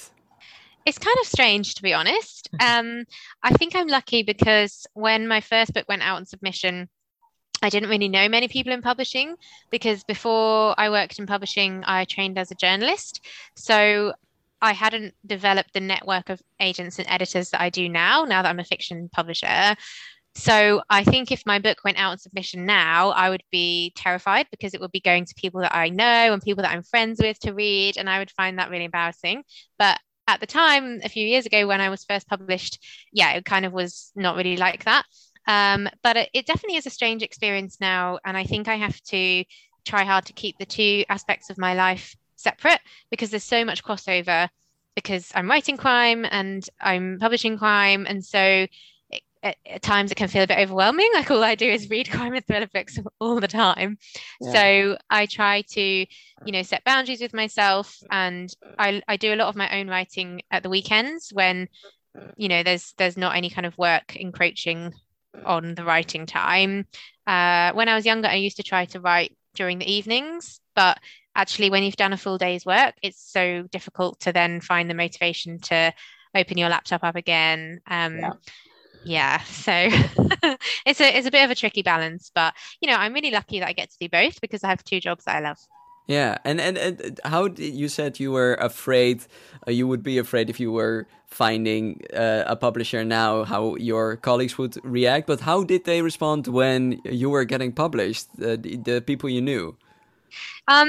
It's 0.86 0.98
kind 0.98 1.16
of 1.20 1.26
strange, 1.26 1.74
to 1.76 1.82
be 1.82 1.92
honest. 1.92 2.48
um, 2.60 3.04
I 3.42 3.52
think 3.52 3.76
I'm 3.76 3.88
lucky 3.88 4.22
because 4.22 4.86
when 4.94 5.28
my 5.28 5.40
first 5.40 5.74
book 5.74 5.86
went 5.88 6.02
out 6.02 6.16
on 6.16 6.26
submission, 6.26 6.88
I 7.62 7.68
didn't 7.68 7.90
really 7.90 8.08
know 8.08 8.28
many 8.28 8.48
people 8.48 8.72
in 8.72 8.82
publishing 8.82 9.36
because 9.70 10.02
before 10.04 10.74
I 10.78 10.90
worked 10.90 11.18
in 11.18 11.26
publishing, 11.26 11.84
I 11.86 12.04
trained 12.04 12.38
as 12.38 12.50
a 12.50 12.56
journalist. 12.56 13.24
So 13.56 14.12
I 14.60 14.72
hadn't 14.72 15.14
developed 15.26 15.72
the 15.72 15.80
network 15.80 16.28
of 16.28 16.42
agents 16.60 16.98
and 16.98 17.08
editors 17.08 17.50
that 17.50 17.60
I 17.60 17.70
do 17.70 17.88
now, 17.88 18.24
now 18.24 18.42
that 18.42 18.48
I'm 18.48 18.60
a 18.60 18.64
fiction 18.64 19.08
publisher. 19.12 19.76
So 20.34 20.82
I 20.88 21.04
think 21.04 21.30
if 21.30 21.44
my 21.44 21.58
book 21.58 21.78
went 21.84 21.98
out 21.98 22.12
on 22.12 22.18
submission 22.18 22.64
now, 22.64 23.10
I 23.10 23.28
would 23.28 23.42
be 23.50 23.92
terrified 23.96 24.46
because 24.50 24.72
it 24.72 24.80
would 24.80 24.92
be 24.92 25.00
going 25.00 25.26
to 25.26 25.34
people 25.34 25.60
that 25.60 25.74
I 25.74 25.90
know 25.90 26.32
and 26.32 26.40
people 26.40 26.62
that 26.62 26.72
I'm 26.72 26.82
friends 26.82 27.20
with 27.20 27.38
to 27.40 27.52
read, 27.52 27.96
and 27.98 28.08
I 28.08 28.18
would 28.18 28.30
find 28.30 28.58
that 28.58 28.70
really 28.70 28.86
embarrassing. 28.86 29.42
But 29.78 29.98
at 30.26 30.40
the 30.40 30.46
time, 30.46 31.00
a 31.04 31.08
few 31.08 31.26
years 31.26 31.44
ago 31.44 31.66
when 31.66 31.80
I 31.80 31.90
was 31.90 32.04
first 32.04 32.28
published, 32.28 32.78
yeah, 33.12 33.32
it 33.32 33.44
kind 33.44 33.66
of 33.66 33.72
was 33.72 34.10
not 34.16 34.36
really 34.36 34.56
like 34.56 34.84
that. 34.84 35.04
Um, 35.46 35.88
but 36.02 36.16
it, 36.16 36.30
it 36.32 36.46
definitely 36.46 36.76
is 36.76 36.86
a 36.86 36.90
strange 36.90 37.22
experience 37.22 37.78
now. 37.80 38.18
And 38.24 38.36
I 38.36 38.44
think 38.44 38.68
I 38.68 38.76
have 38.76 39.00
to 39.04 39.44
try 39.84 40.04
hard 40.04 40.26
to 40.26 40.32
keep 40.32 40.58
the 40.58 40.66
two 40.66 41.04
aspects 41.08 41.50
of 41.50 41.58
my 41.58 41.74
life 41.74 42.16
separate 42.36 42.80
because 43.10 43.30
there's 43.30 43.44
so 43.44 43.64
much 43.64 43.84
crossover 43.84 44.48
because 44.94 45.32
I'm 45.34 45.48
writing 45.48 45.76
crime 45.76 46.26
and 46.30 46.68
I'm 46.80 47.18
publishing 47.18 47.58
crime. 47.58 48.06
And 48.08 48.24
so 48.24 48.66
at, 49.42 49.56
at, 49.66 49.82
times 49.82 50.12
it 50.12 50.16
can 50.16 50.28
feel 50.28 50.44
a 50.44 50.46
bit 50.46 50.58
overwhelming. 50.58 51.10
Like 51.14 51.30
all 51.30 51.42
I 51.42 51.54
do 51.54 51.68
is 51.68 51.90
read 51.90 52.10
crime 52.10 52.34
and 52.34 52.46
thriller 52.46 52.68
books 52.72 52.98
all 53.20 53.40
the 53.40 53.48
time. 53.48 53.98
Yeah. 54.40 54.52
So 54.52 54.98
I 55.10 55.26
try 55.26 55.62
to, 55.62 55.80
you 55.80 56.52
know, 56.52 56.62
set 56.62 56.84
boundaries 56.84 57.20
with 57.20 57.34
myself 57.34 57.98
and 58.10 58.54
I, 58.78 59.02
I 59.08 59.16
do 59.16 59.34
a 59.34 59.36
lot 59.36 59.48
of 59.48 59.56
my 59.56 59.80
own 59.80 59.88
writing 59.88 60.42
at 60.50 60.62
the 60.62 60.70
weekends 60.70 61.30
when, 61.32 61.68
you 62.36 62.48
know, 62.48 62.62
there's 62.62 62.94
there's 62.98 63.16
not 63.16 63.36
any 63.36 63.50
kind 63.50 63.66
of 63.66 63.76
work 63.78 64.16
encroaching 64.16 64.92
on 65.44 65.74
the 65.74 65.84
writing 65.84 66.26
time. 66.26 66.86
Uh, 67.26 67.72
when 67.72 67.88
I 67.88 67.94
was 67.94 68.06
younger, 68.06 68.28
I 68.28 68.34
used 68.34 68.56
to 68.56 68.62
try 68.62 68.84
to 68.86 69.00
write 69.00 69.36
during 69.54 69.78
the 69.78 69.90
evenings, 69.90 70.60
but 70.74 70.98
actually, 71.34 71.70
when 71.70 71.82
you've 71.82 71.96
done 71.96 72.12
a 72.12 72.16
full 72.16 72.38
day's 72.38 72.66
work, 72.66 72.94
it's 73.02 73.20
so 73.20 73.62
difficult 73.70 74.20
to 74.20 74.32
then 74.32 74.60
find 74.60 74.88
the 74.88 74.94
motivation 74.94 75.58
to 75.60 75.92
open 76.34 76.58
your 76.58 76.68
laptop 76.68 77.04
up 77.04 77.16
again. 77.16 77.80
Um, 77.86 78.18
yeah. 78.18 78.32
yeah. 79.04 79.42
so 79.44 79.72
it's 80.86 81.00
a 81.00 81.16
it's 81.16 81.26
a 81.26 81.30
bit 81.30 81.44
of 81.44 81.50
a 81.50 81.54
tricky 81.54 81.82
balance, 81.82 82.30
but 82.34 82.54
you 82.80 82.88
know, 82.88 82.96
I'm 82.96 83.12
really 83.12 83.30
lucky 83.30 83.60
that 83.60 83.68
I 83.68 83.72
get 83.72 83.90
to 83.90 83.98
do 84.00 84.08
both 84.08 84.40
because 84.40 84.64
I 84.64 84.68
have 84.68 84.84
two 84.84 85.00
jobs 85.00 85.24
that 85.24 85.36
I 85.36 85.40
love. 85.40 85.58
Yeah, 86.06 86.38
and 86.44 86.60
and, 86.60 86.76
and 86.76 87.20
how 87.24 87.46
you 87.56 87.88
said 87.88 88.18
you 88.18 88.32
were 88.32 88.54
afraid, 88.54 89.24
uh, 89.66 89.70
you 89.70 89.86
would 89.86 90.02
be 90.02 90.18
afraid 90.18 90.50
if 90.50 90.58
you 90.58 90.72
were 90.72 91.06
finding 91.26 92.00
uh, 92.14 92.44
a 92.46 92.56
publisher 92.56 93.04
now, 93.04 93.44
how 93.44 93.76
your 93.76 94.16
colleagues 94.16 94.58
would 94.58 94.76
react. 94.84 95.26
But 95.26 95.40
how 95.40 95.62
did 95.62 95.84
they 95.84 96.02
respond 96.02 96.48
when 96.48 97.00
you 97.04 97.30
were 97.30 97.44
getting 97.44 97.72
published? 97.72 98.26
Uh, 98.40 98.56
the, 98.58 98.76
the 98.84 99.00
people 99.00 99.30
you 99.30 99.40
knew. 99.40 99.76
Um, 100.66 100.88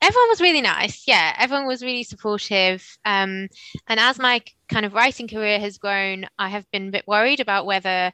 everyone 0.00 0.28
was 0.28 0.40
really 0.40 0.62
nice. 0.62 1.08
Yeah, 1.08 1.34
everyone 1.38 1.66
was 1.66 1.82
really 1.82 2.04
supportive. 2.04 2.86
Um, 3.04 3.48
and 3.88 3.98
as 3.98 4.18
my 4.18 4.42
kind 4.68 4.86
of 4.86 4.94
writing 4.94 5.26
career 5.26 5.58
has 5.58 5.76
grown, 5.76 6.26
I 6.38 6.48
have 6.50 6.70
been 6.70 6.88
a 6.88 6.92
bit 6.92 7.08
worried 7.08 7.40
about 7.40 7.66
whether, 7.66 8.12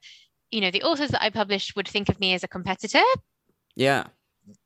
you 0.50 0.62
know, 0.62 0.70
the 0.70 0.82
authors 0.82 1.10
that 1.10 1.22
I 1.22 1.28
published 1.28 1.76
would 1.76 1.88
think 1.88 2.08
of 2.08 2.18
me 2.18 2.32
as 2.32 2.42
a 2.42 2.48
competitor. 2.48 3.04
Yeah 3.76 4.06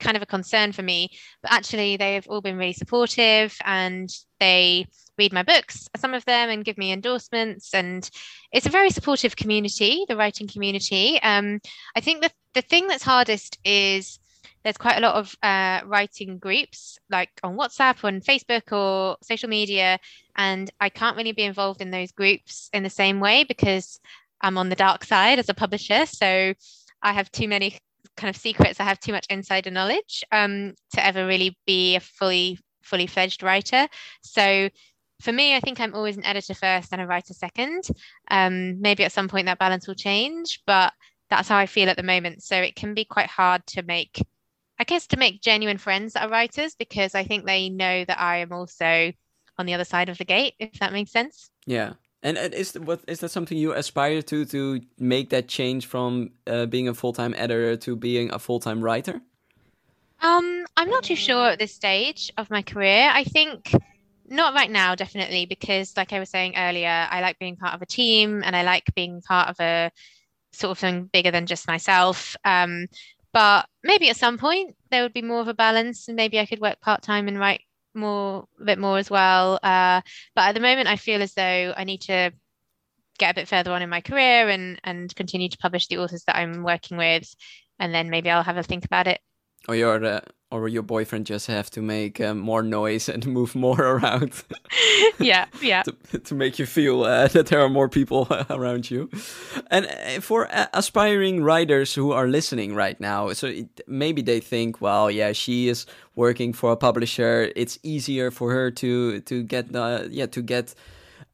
kind 0.00 0.16
of 0.16 0.22
a 0.22 0.26
concern 0.26 0.72
for 0.72 0.82
me. 0.82 1.10
But 1.42 1.52
actually, 1.52 1.96
they've 1.96 2.26
all 2.28 2.40
been 2.40 2.56
really 2.56 2.72
supportive 2.72 3.56
and 3.64 4.08
they 4.40 4.86
read 5.18 5.32
my 5.32 5.42
books, 5.42 5.88
some 5.96 6.14
of 6.14 6.24
them, 6.24 6.50
and 6.50 6.64
give 6.64 6.78
me 6.78 6.92
endorsements. 6.92 7.72
And 7.74 8.08
it's 8.52 8.66
a 8.66 8.70
very 8.70 8.90
supportive 8.90 9.36
community, 9.36 10.04
the 10.08 10.16
writing 10.16 10.48
community. 10.48 11.20
Um, 11.22 11.60
I 11.96 12.00
think 12.00 12.22
that 12.22 12.32
the 12.54 12.62
thing 12.62 12.88
that's 12.88 13.04
hardest 13.04 13.58
is 13.64 14.18
there's 14.62 14.76
quite 14.78 14.96
a 14.96 15.00
lot 15.00 15.14
of 15.14 15.36
uh, 15.42 15.80
writing 15.86 16.38
groups 16.38 16.98
like 17.10 17.30
on 17.42 17.56
WhatsApp, 17.56 18.02
on 18.02 18.20
Facebook, 18.20 18.72
or 18.72 19.16
social 19.22 19.48
media. 19.48 19.98
And 20.36 20.70
I 20.80 20.88
can't 20.88 21.16
really 21.16 21.32
be 21.32 21.42
involved 21.42 21.80
in 21.80 21.90
those 21.90 22.12
groups 22.12 22.70
in 22.72 22.82
the 22.82 22.90
same 22.90 23.20
way 23.20 23.44
because 23.44 24.00
I'm 24.40 24.58
on 24.58 24.70
the 24.70 24.76
dark 24.76 25.04
side 25.04 25.38
as 25.38 25.48
a 25.48 25.54
publisher. 25.54 26.06
So 26.06 26.54
I 27.02 27.12
have 27.12 27.30
too 27.30 27.46
many 27.46 27.78
kind 28.16 28.34
of 28.34 28.40
secrets. 28.40 28.80
I 28.80 28.84
have 28.84 29.00
too 29.00 29.12
much 29.12 29.26
insider 29.30 29.70
knowledge 29.70 30.24
um, 30.32 30.74
to 30.92 31.04
ever 31.04 31.26
really 31.26 31.56
be 31.66 31.96
a 31.96 32.00
fully 32.00 32.58
fully 32.82 33.06
fledged 33.06 33.42
writer. 33.42 33.88
So 34.22 34.68
for 35.20 35.32
me, 35.32 35.56
I 35.56 35.60
think 35.60 35.80
I'm 35.80 35.94
always 35.94 36.16
an 36.16 36.24
editor 36.24 36.54
first 36.54 36.92
and 36.92 37.00
a 37.00 37.06
writer 37.06 37.34
second. 37.34 37.84
Um, 38.30 38.80
maybe 38.80 39.04
at 39.04 39.12
some 39.12 39.28
point 39.28 39.46
that 39.46 39.58
balance 39.58 39.86
will 39.86 39.94
change, 39.94 40.60
but 40.66 40.92
that's 41.30 41.48
how 41.48 41.56
I 41.56 41.66
feel 41.66 41.88
at 41.88 41.96
the 41.96 42.02
moment. 42.02 42.42
So 42.42 42.56
it 42.56 42.76
can 42.76 42.94
be 42.94 43.04
quite 43.04 43.28
hard 43.28 43.66
to 43.68 43.82
make, 43.82 44.22
I 44.78 44.84
guess, 44.84 45.06
to 45.08 45.16
make 45.16 45.40
genuine 45.40 45.78
friends 45.78 46.12
that 46.12 46.24
are 46.24 46.30
writers 46.30 46.74
because 46.74 47.14
I 47.14 47.24
think 47.24 47.46
they 47.46 47.70
know 47.70 48.04
that 48.04 48.20
I 48.20 48.38
am 48.38 48.52
also 48.52 49.12
on 49.56 49.66
the 49.66 49.74
other 49.74 49.84
side 49.84 50.08
of 50.08 50.18
the 50.18 50.24
gate, 50.24 50.54
if 50.58 50.78
that 50.80 50.92
makes 50.92 51.12
sense. 51.12 51.50
Yeah. 51.66 51.94
And 52.24 52.38
is 52.38 52.72
what 52.72 53.00
is 53.06 53.20
that 53.20 53.28
something 53.28 53.58
you 53.58 53.72
aspire 53.74 54.22
to 54.22 54.46
to 54.46 54.80
make 54.98 55.28
that 55.28 55.46
change 55.46 55.84
from 55.84 56.30
uh, 56.46 56.64
being 56.64 56.88
a 56.88 56.94
full 56.94 57.12
time 57.12 57.34
editor 57.36 57.76
to 57.76 57.96
being 57.96 58.32
a 58.32 58.38
full 58.38 58.58
time 58.58 58.82
writer? 58.82 59.20
Um, 60.22 60.64
I'm 60.74 60.88
not 60.88 61.04
too 61.04 61.16
sure 61.16 61.50
at 61.50 61.58
this 61.58 61.74
stage 61.74 62.32
of 62.38 62.48
my 62.50 62.62
career. 62.62 63.10
I 63.12 63.24
think 63.24 63.70
not 64.26 64.54
right 64.54 64.70
now, 64.70 64.94
definitely, 64.94 65.44
because 65.44 65.94
like 65.98 66.14
I 66.14 66.18
was 66.18 66.30
saying 66.30 66.54
earlier, 66.56 67.06
I 67.10 67.20
like 67.20 67.38
being 67.38 67.56
part 67.56 67.74
of 67.74 67.82
a 67.82 67.86
team 67.86 68.42
and 68.42 68.56
I 68.56 68.62
like 68.62 68.84
being 68.94 69.20
part 69.20 69.50
of 69.50 69.60
a 69.60 69.90
sort 70.54 70.70
of 70.70 70.78
thing 70.78 71.10
bigger 71.12 71.30
than 71.30 71.44
just 71.44 71.68
myself. 71.68 72.36
Um, 72.42 72.86
but 73.34 73.66
maybe 73.82 74.08
at 74.08 74.16
some 74.16 74.38
point 74.38 74.76
there 74.90 75.02
would 75.02 75.12
be 75.12 75.20
more 75.20 75.40
of 75.40 75.48
a 75.48 75.54
balance 75.54 76.08
and 76.08 76.16
maybe 76.16 76.40
I 76.40 76.46
could 76.46 76.60
work 76.60 76.80
part 76.80 77.02
time 77.02 77.28
and 77.28 77.38
write 77.38 77.60
more 77.94 78.46
a 78.60 78.64
bit 78.64 78.78
more 78.78 78.98
as 78.98 79.10
well. 79.10 79.58
Uh, 79.62 80.00
but 80.34 80.48
at 80.48 80.54
the 80.54 80.60
moment, 80.60 80.88
I 80.88 80.96
feel 80.96 81.22
as 81.22 81.34
though 81.34 81.74
I 81.76 81.84
need 81.84 82.02
to 82.02 82.32
get 83.18 83.30
a 83.30 83.34
bit 83.34 83.48
further 83.48 83.72
on 83.72 83.82
in 83.82 83.90
my 83.90 84.00
career 84.00 84.48
and 84.48 84.80
and 84.84 85.14
continue 85.14 85.48
to 85.48 85.58
publish 85.58 85.86
the 85.88 85.98
authors 85.98 86.24
that 86.24 86.36
I'm 86.36 86.62
working 86.62 86.96
with, 86.96 87.34
and 87.78 87.94
then 87.94 88.10
maybe 88.10 88.30
I'll 88.30 88.42
have 88.42 88.56
a 88.56 88.62
think 88.62 88.84
about 88.84 89.06
it. 89.06 89.20
Or 89.68 89.74
your 89.74 90.04
uh, 90.04 90.20
or 90.54 90.68
your 90.68 90.82
boyfriend 90.82 91.26
just 91.26 91.48
have 91.48 91.68
to 91.70 91.82
make 91.82 92.20
uh, 92.20 92.32
more 92.32 92.62
noise 92.62 93.08
and 93.12 93.26
move 93.26 93.54
more 93.54 93.80
around. 93.80 94.44
yeah, 95.18 95.46
yeah. 95.60 95.82
to, 96.10 96.18
to 96.18 96.34
make 96.34 96.58
you 96.58 96.66
feel 96.66 97.02
uh, 97.02 97.28
that 97.28 97.46
there 97.46 97.60
are 97.60 97.68
more 97.68 97.88
people 97.88 98.28
around 98.50 98.90
you. 98.90 99.10
And 99.70 99.86
uh, 99.86 100.20
for 100.20 100.46
uh, 100.54 100.66
aspiring 100.72 101.42
writers 101.42 101.94
who 101.94 102.12
are 102.12 102.28
listening 102.28 102.74
right 102.74 102.98
now, 103.00 103.32
so 103.32 103.48
it, 103.48 103.80
maybe 103.86 104.22
they 104.22 104.40
think, 104.40 104.80
well, 104.80 105.10
yeah, 105.10 105.32
she 105.32 105.68
is 105.68 105.86
working 106.14 106.52
for 106.52 106.72
a 106.72 106.76
publisher. 106.76 107.50
It's 107.56 107.78
easier 107.82 108.30
for 108.30 108.52
her 108.52 108.70
to 108.70 109.20
to 109.20 109.42
get 109.42 109.72
the 109.72 110.08
yeah 110.10 110.26
to 110.26 110.42
get 110.42 110.74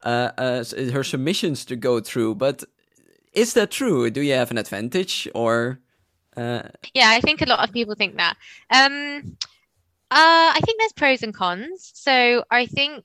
uh, 0.02 0.30
uh, 0.38 0.64
her 0.92 1.04
submissions 1.04 1.64
to 1.66 1.76
go 1.76 2.00
through. 2.00 2.37
But 2.37 2.64
is 3.34 3.52
that 3.52 3.70
true? 3.70 4.10
Do 4.10 4.22
you 4.22 4.34
have 4.34 4.50
an 4.50 4.58
advantage 4.58 5.28
or? 5.34 5.78
Uh, 6.40 6.62
yeah, 6.94 7.11
I 7.11 7.20
think 7.20 7.42
a 7.42 7.47
lot 7.47 7.66
of 7.66 7.75
people 7.75 7.94
think 7.94 8.16
that. 8.16 8.37
Um, 8.70 9.37
uh, 10.11 10.50
I 10.56 10.61
think 10.64 10.80
there's 10.80 10.92
pros 10.92 11.23
and 11.23 11.35
cons. 11.35 11.90
So 11.94 12.44
I 12.50 12.66
think 12.66 13.04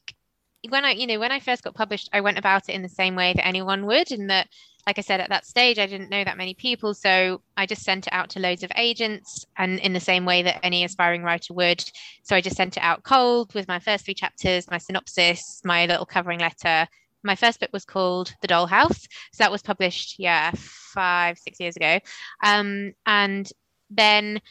when 0.70 0.86
I, 0.86 0.92
you 0.92 1.06
know, 1.06 1.20
when 1.20 1.34
I 1.34 1.40
first 1.40 1.64
got 1.64 1.76
published, 1.76 2.10
I 2.14 2.22
went 2.22 2.40
about 2.40 2.70
it 2.70 2.74
in 2.74 2.82
the 2.82 2.90
same 2.90 3.16
way 3.16 3.34
that 3.34 3.46
anyone 3.46 3.86
would, 3.88 4.12
in 4.12 4.28
that, 4.28 4.48
like 4.88 4.98
I 5.00 5.02
said, 5.02 5.20
at 5.20 5.30
that 5.30 5.46
stage, 5.46 5.80
I 5.80 5.86
didn't 5.86 6.10
know 6.10 6.24
that 6.24 6.38
many 6.38 6.54
people, 6.54 6.94
so 6.94 7.42
I 7.58 7.66
just 7.66 7.84
sent 7.84 8.08
it 8.08 8.14
out 8.14 8.30
to 8.32 8.40
loads 8.40 8.64
of 8.64 8.72
agents, 8.78 9.46
and 9.58 9.80
in 9.80 9.94
the 9.94 10.00
same 10.00 10.26
way 10.26 10.44
that 10.44 10.60
any 10.64 10.86
aspiring 10.86 11.24
writer 11.24 11.54
would. 11.54 11.84
So 12.24 12.36
I 12.36 12.42
just 12.42 12.56
sent 12.56 12.78
it 12.78 12.84
out 12.84 13.04
cold 13.04 13.54
with 13.54 13.68
my 13.68 13.80
first 13.80 14.06
three 14.06 14.14
chapters, 14.14 14.70
my 14.72 14.78
synopsis, 14.78 15.62
my 15.66 15.88
little 15.88 16.06
covering 16.06 16.40
letter, 16.40 16.88
my 17.26 17.36
first 17.36 17.60
book 17.60 17.72
was 17.74 17.86
called 17.86 18.34
The 18.42 18.48
Dollhouse. 18.48 19.08
So 19.34 19.40
that 19.40 19.52
was 19.52 19.62
published, 19.62 20.20
yeah, 20.20 20.52
five, 20.56 21.38
six 21.38 21.60
years 21.60 21.76
ago. 21.76 22.00
Um, 22.44 22.94
and 23.06 23.50
then 23.90 24.42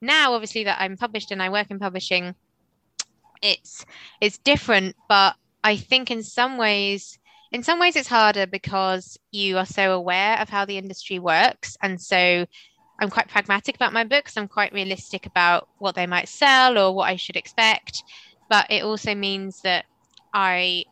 now, 0.00 0.32
obviously, 0.32 0.64
that 0.64 0.80
I'm 0.80 0.96
published 0.96 1.30
and 1.30 1.42
I 1.42 1.50
work 1.50 1.70
in 1.70 1.78
publishing, 1.78 2.34
it's 3.42 3.84
it's 4.20 4.38
different, 4.38 4.96
but 5.08 5.36
I 5.62 5.76
think 5.76 6.10
in 6.10 6.22
some 6.22 6.58
ways, 6.58 7.18
in 7.52 7.62
some 7.62 7.78
ways, 7.78 7.96
it's 7.96 8.08
harder 8.08 8.46
because 8.46 9.18
you 9.30 9.58
are 9.58 9.66
so 9.66 9.92
aware 9.92 10.40
of 10.40 10.48
how 10.48 10.64
the 10.64 10.78
industry 10.78 11.18
works, 11.18 11.76
and 11.82 12.00
so 12.00 12.46
I'm 13.00 13.10
quite 13.10 13.28
pragmatic 13.28 13.76
about 13.76 13.92
my 13.92 14.04
books. 14.04 14.36
I'm 14.36 14.48
quite 14.48 14.72
realistic 14.72 15.26
about 15.26 15.68
what 15.78 15.94
they 15.94 16.06
might 16.06 16.28
sell 16.28 16.78
or 16.78 16.94
what 16.94 17.08
I 17.08 17.16
should 17.16 17.36
expect, 17.36 18.02
but 18.48 18.70
it 18.70 18.84
also 18.84 19.14
means 19.14 19.60
that 19.62 19.84
I 20.32 20.84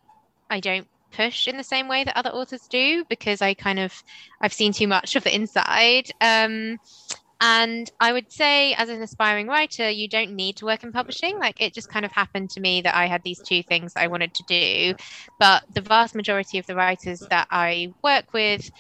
I 0.51 0.61
don't 0.61 0.89
push 1.11 1.49
in 1.49 1.57
the 1.57 1.65
same 1.65 1.89
way 1.89 2.05
that 2.05 2.17
other 2.17 2.31
authors 2.31 2.67
do 2.69 3.05
because 3.09 3.43
I 3.43 3.55
kind 3.55 3.79
of 3.79 3.93
I've 4.41 4.53
seen 4.53 4.73
too 4.73 4.89
much 4.89 5.17
of 5.17 5.25
the 5.25 5.35
inside. 5.35 6.11
Um, 6.21 6.79
and 7.43 7.91
I 7.99 8.13
would 8.13 8.31
say, 8.31 8.75
as 8.75 8.91
an 8.91 9.01
aspiring 9.01 9.47
writer, 9.47 9.89
you 9.89 10.09
don't 10.09 10.33
need 10.33 10.57
to 10.57 10.67
work 10.67 10.85
in 10.85 10.93
publishing. 10.93 11.39
Like 11.39 11.61
it 11.61 11.73
just 11.73 11.89
kind 11.89 12.05
of 12.05 12.13
happened 12.13 12.51
to 12.51 12.61
me 12.61 12.83
that 12.83 12.95
I 12.95 13.07
had 13.07 13.23
these 13.23 13.41
two 13.41 13.63
things 13.63 13.95
I 13.97 14.09
wanted 14.09 14.35
to 14.35 14.43
do. 14.47 14.95
But 15.39 15.65
the 15.73 15.81
vast 15.81 16.15
majority 16.15 16.59
of 16.59 16.67
the 16.67 16.75
writers 16.75 17.21
that 17.31 17.49
I 17.51 17.95
work 18.03 18.35
with 18.35 18.71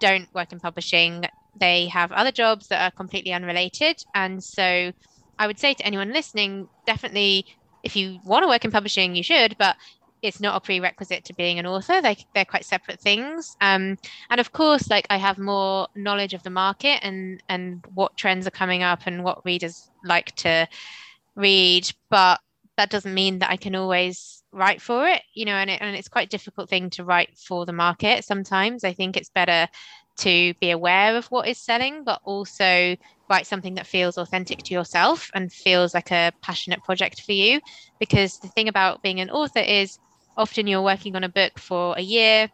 don't 0.00 0.32
work 0.34 0.52
in 0.52 0.58
publishing. 0.58 1.26
They 1.54 1.86
have 1.88 2.10
other 2.10 2.32
jobs 2.32 2.68
that 2.68 2.82
are 2.82 2.90
completely 2.90 3.32
unrelated. 3.32 4.02
And 4.14 4.42
so 4.42 4.92
I 5.38 5.46
would 5.46 5.60
say 5.60 5.74
to 5.74 5.86
anyone 5.86 6.12
listening, 6.12 6.68
definitely 6.86 7.46
if 7.84 7.94
you 7.94 8.18
want 8.24 8.42
to 8.42 8.48
work 8.48 8.64
in 8.64 8.70
publishing, 8.70 9.14
you 9.14 9.22
should, 9.22 9.56
but 9.58 9.76
it's 10.22 10.40
not 10.40 10.56
a 10.56 10.60
prerequisite 10.60 11.24
to 11.24 11.34
being 11.34 11.58
an 11.58 11.66
author. 11.66 12.00
They, 12.00 12.16
they're 12.34 12.44
quite 12.44 12.64
separate 12.64 13.00
things. 13.00 13.56
Um, 13.60 13.98
and 14.30 14.40
of 14.40 14.52
course, 14.52 14.88
like 14.88 15.06
I 15.10 15.16
have 15.16 15.36
more 15.38 15.88
knowledge 15.94 16.32
of 16.32 16.42
the 16.44 16.50
market 16.50 17.00
and, 17.02 17.42
and 17.48 17.84
what 17.94 18.16
trends 18.16 18.46
are 18.46 18.52
coming 18.52 18.82
up 18.82 19.00
and 19.06 19.24
what 19.24 19.44
readers 19.44 19.90
like 20.04 20.34
to 20.36 20.68
read. 21.34 21.92
But 22.08 22.40
that 22.76 22.90
doesn't 22.90 23.14
mean 23.14 23.40
that 23.40 23.50
I 23.50 23.56
can 23.56 23.74
always 23.74 24.42
write 24.52 24.80
for 24.80 25.08
it, 25.08 25.22
you 25.34 25.44
know, 25.44 25.54
and, 25.54 25.70
it, 25.70 25.80
and 25.80 25.96
it's 25.96 26.08
quite 26.08 26.26
a 26.26 26.30
difficult 26.30 26.68
thing 26.70 26.90
to 26.90 27.04
write 27.04 27.36
for 27.36 27.66
the 27.66 27.72
market 27.72 28.24
sometimes. 28.24 28.84
I 28.84 28.92
think 28.92 29.16
it's 29.16 29.30
better 29.30 29.66
to 30.18 30.54
be 30.60 30.70
aware 30.70 31.16
of 31.16 31.26
what 31.26 31.48
is 31.48 31.58
selling, 31.58 32.04
but 32.04 32.20
also 32.24 32.96
write 33.30 33.46
something 33.46 33.74
that 33.74 33.86
feels 33.86 34.18
authentic 34.18 34.58
to 34.58 34.74
yourself 34.74 35.30
and 35.34 35.52
feels 35.52 35.94
like 35.94 36.10
a 36.10 36.32
passionate 36.42 36.84
project 36.84 37.22
for 37.22 37.32
you. 37.32 37.60
Because 37.98 38.38
the 38.38 38.48
thing 38.48 38.68
about 38.68 39.02
being 39.02 39.20
an 39.20 39.30
author 39.30 39.60
is 39.60 39.98
often 40.36 40.66
you're 40.66 40.82
working 40.82 41.16
on 41.16 41.24
a 41.24 41.28
book 41.28 41.58
for 41.58 41.94
a 41.96 42.00
year 42.00 42.48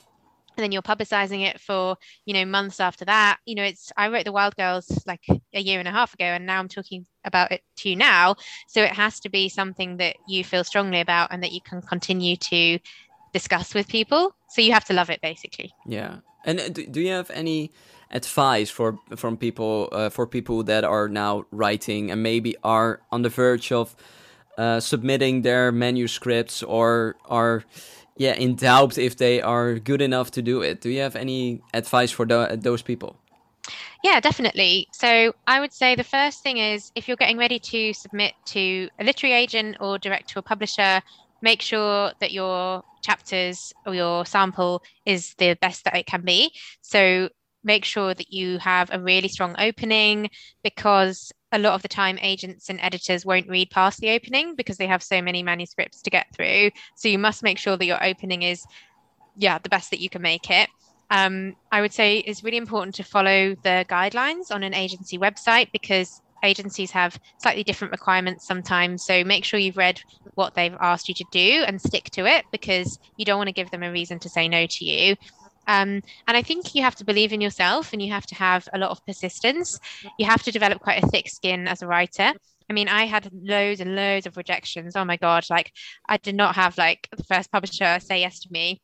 and 0.59 0.65
then 0.65 0.73
you're 0.73 0.83
publicizing 0.83 1.47
it 1.47 1.61
for 1.61 1.97
you 2.27 2.35
know 2.35 2.45
months 2.45 2.81
after 2.81 3.05
that. 3.05 3.39
You 3.47 3.55
know 3.55 3.63
it's 3.63 3.93
i 3.97 4.09
wrote 4.09 4.25
the 4.25 4.33
wild 4.33 4.57
girls 4.57 5.05
like 5.07 5.25
a 5.55 5.61
year 5.61 5.79
and 5.79 5.89
a 5.89 5.93
half 5.93 6.15
ago 6.15 6.25
and 6.25 6.47
now 6.47 6.59
i'm 6.59 6.69
talking 6.69 7.07
about 7.25 7.53
it 7.53 7.63
to 7.79 7.89
you 7.91 7.97
now. 7.97 8.37
So 8.67 8.83
it 8.83 8.93
has 8.93 9.21
to 9.21 9.29
be 9.29 9.49
something 9.49 9.99
that 9.99 10.17
you 10.27 10.45
feel 10.45 10.65
strongly 10.65 11.01
about 11.01 11.33
and 11.33 11.43
that 11.43 11.53
you 11.53 11.61
can 11.61 11.81
continue 11.83 12.37
to 12.37 12.79
discuss 13.33 13.75
with 13.75 13.89
people. 13.89 14.35
So 14.49 14.63
you 14.63 14.73
have 14.73 14.85
to 14.87 14.95
love 14.95 15.11
it 15.11 15.21
basically. 15.21 15.73
Yeah. 15.87 16.17
And 16.45 16.61
uh, 16.61 16.69
do, 16.69 17.01
you 17.01 17.11
have 17.11 17.31
any 17.31 17.71
advice 18.11 18.71
for 18.71 18.99
from 19.17 19.37
people 19.37 19.89
uh, 19.93 20.09
for 20.09 20.27
people 20.27 20.63
that 20.65 20.85
are 20.85 21.09
now 21.09 21.45
writing 21.51 22.11
and 22.11 22.23
maybe 22.23 22.57
are 22.65 23.03
on 23.13 23.23
the 23.23 23.29
verge 23.29 23.71
of 23.71 23.95
uh, 24.59 24.81
submitting 24.81 25.43
their 25.43 25.73
manuscripts 25.73 26.63
or 26.63 27.17
are 27.27 27.65
yeah 28.17 28.35
in 28.35 28.57
doubt 28.57 28.99
if 28.99 29.17
they 29.17 29.41
are 29.41 29.79
good 29.79 30.03
enough 30.03 30.31
to 30.33 30.43
do 30.43 30.61
it. 30.61 30.81
Do 30.81 30.91
you 30.91 31.01
have 31.01 31.17
any 31.17 31.63
advice 31.73 32.11
for 32.11 32.27
the, 32.27 32.59
those 32.61 32.83
people? 32.83 33.17
Yeah 34.03 34.21
definitely. 34.21 34.89
So 34.93 35.33
i 35.47 35.61
would 35.61 35.73
say 35.73 35.95
the 35.95 36.05
first 36.05 36.43
thing 36.43 36.59
is 36.59 36.91
if 36.95 37.07
you're 37.07 37.17
getting 37.17 37.39
ready 37.39 37.59
to 37.59 37.93
submit 37.93 38.35
to 38.47 38.89
a 38.99 39.05
literary 39.05 39.35
agent 39.35 39.77
or 39.81 39.99
direct 39.99 40.29
to 40.31 40.41
a 40.41 40.43
publisher 40.43 41.03
make 41.41 41.63
sure 41.63 42.13
that 42.21 42.33
your 42.33 42.83
chapters 43.03 43.73
or 43.87 43.95
your 43.95 44.27
sample 44.27 44.83
is 45.07 45.35
the 45.35 45.55
best 45.61 45.85
that 45.85 45.97
it 45.97 46.07
can 46.07 46.23
be. 46.23 46.53
So 46.83 47.29
make 47.65 47.85
sure 47.85 48.15
that 48.15 48.33
you 48.33 48.59
have 48.59 48.91
a 48.93 49.01
really 49.01 49.29
strong 49.29 49.55
opening 49.59 50.31
because 50.63 51.33
a 51.53 51.59
lot 51.59 51.75
of 51.75 51.83
the 51.83 51.89
time 51.89 52.19
agents 52.21 52.69
and 52.69 52.79
editors 52.81 53.25
won't 53.25 53.49
read 53.49 53.71
past 53.71 54.01
the 54.01 54.11
opening 54.11 54.55
because 54.55 54.77
they 54.77 54.87
have 54.87 55.03
so 55.03 55.23
many 55.23 55.43
manuscripts 55.43 56.03
to 56.03 56.11
get 56.11 56.27
through. 56.35 56.71
So 56.95 57.09
you 57.09 57.19
must 57.19 57.43
make 57.43 57.59
sure 57.59 57.77
that 57.77 57.87
your 57.87 58.03
opening 58.05 58.43
is 58.43 58.65
yeah 59.37 59.59
the 59.59 59.69
best 59.69 59.91
that 59.91 60.01
you 60.01 60.11
can 60.11 60.23
make 60.23 60.51
it. 60.51 60.69
Um, 61.11 61.57
i 61.73 61.81
would 61.81 61.93
say 61.93 62.19
it's 62.19 62.45
really 62.45 62.59
important 62.59 62.95
to 62.97 63.03
follow 63.03 63.55
the 63.63 63.87
guidelines 63.89 64.51
on 64.51 64.63
an 64.63 64.75
agency 64.75 65.17
website 65.17 65.73
because 65.73 66.21
agencies 66.45 66.91
have 66.91 67.19
slightly 67.39 67.65
different 67.65 67.93
requirements 67.93 68.47
sometimes. 68.47 69.05
So 69.05 69.25
make 69.25 69.45
sure 69.45 69.59
you've 69.59 69.77
read 69.77 70.01
what 70.35 70.55
they've 70.55 70.77
asked 70.81 71.09
you 71.09 71.15
to 71.15 71.25
do 71.33 71.65
and 71.67 71.81
stick 71.81 72.11
to 72.13 72.27
it 72.27 72.45
because 72.53 72.99
you 73.17 73.25
don't 73.25 73.39
want 73.39 73.49
to 73.49 73.53
give 73.53 73.71
them 73.71 73.83
a 73.83 73.91
reason 73.91 74.19
to 74.21 74.29
say 74.29 74.49
no 74.49 74.67
to 74.67 74.85
you 74.85 75.17
um, 75.69 76.03
and 76.27 76.37
I 76.37 76.43
think 76.43 76.75
you 76.75 76.83
have 76.83 76.97
to 76.97 77.05
believe 77.05 77.33
in 77.33 77.43
yourself 77.43 77.93
and 77.93 78.01
you 78.01 78.11
have 78.11 78.27
to 78.27 78.35
have 78.35 78.69
a 78.73 78.79
lot 78.79 78.91
of 78.91 79.05
persistence. 79.05 79.79
You 80.19 80.25
have 80.25 80.43
to 80.45 80.51
develop 80.51 80.81
quite 80.81 81.05
a 81.05 81.07
thick 81.07 81.29
skin 81.29 81.69
as 81.69 81.83
a 81.83 81.87
writer. 81.87 82.33
I 82.71 82.73
mean, 82.73 82.89
I 82.89 83.05
had 83.05 83.31
loads 83.33 83.81
and 83.81 83.95
loads 83.95 84.27
of 84.27 84.39
rejections. 84.39 84.97
Oh 84.97 85.05
my 85.05 85.19
God. 85.19 85.45
Like, 85.51 85.73
I 86.09 86.17
did 86.17 86.35
not 86.35 86.55
have 86.55 86.79
like 86.79 87.09
the 87.15 87.23
first 87.25 87.53
publisher 87.53 87.99
say 88.01 88.21
yes 88.21 88.41
to 88.41 88.49
me. 88.51 88.81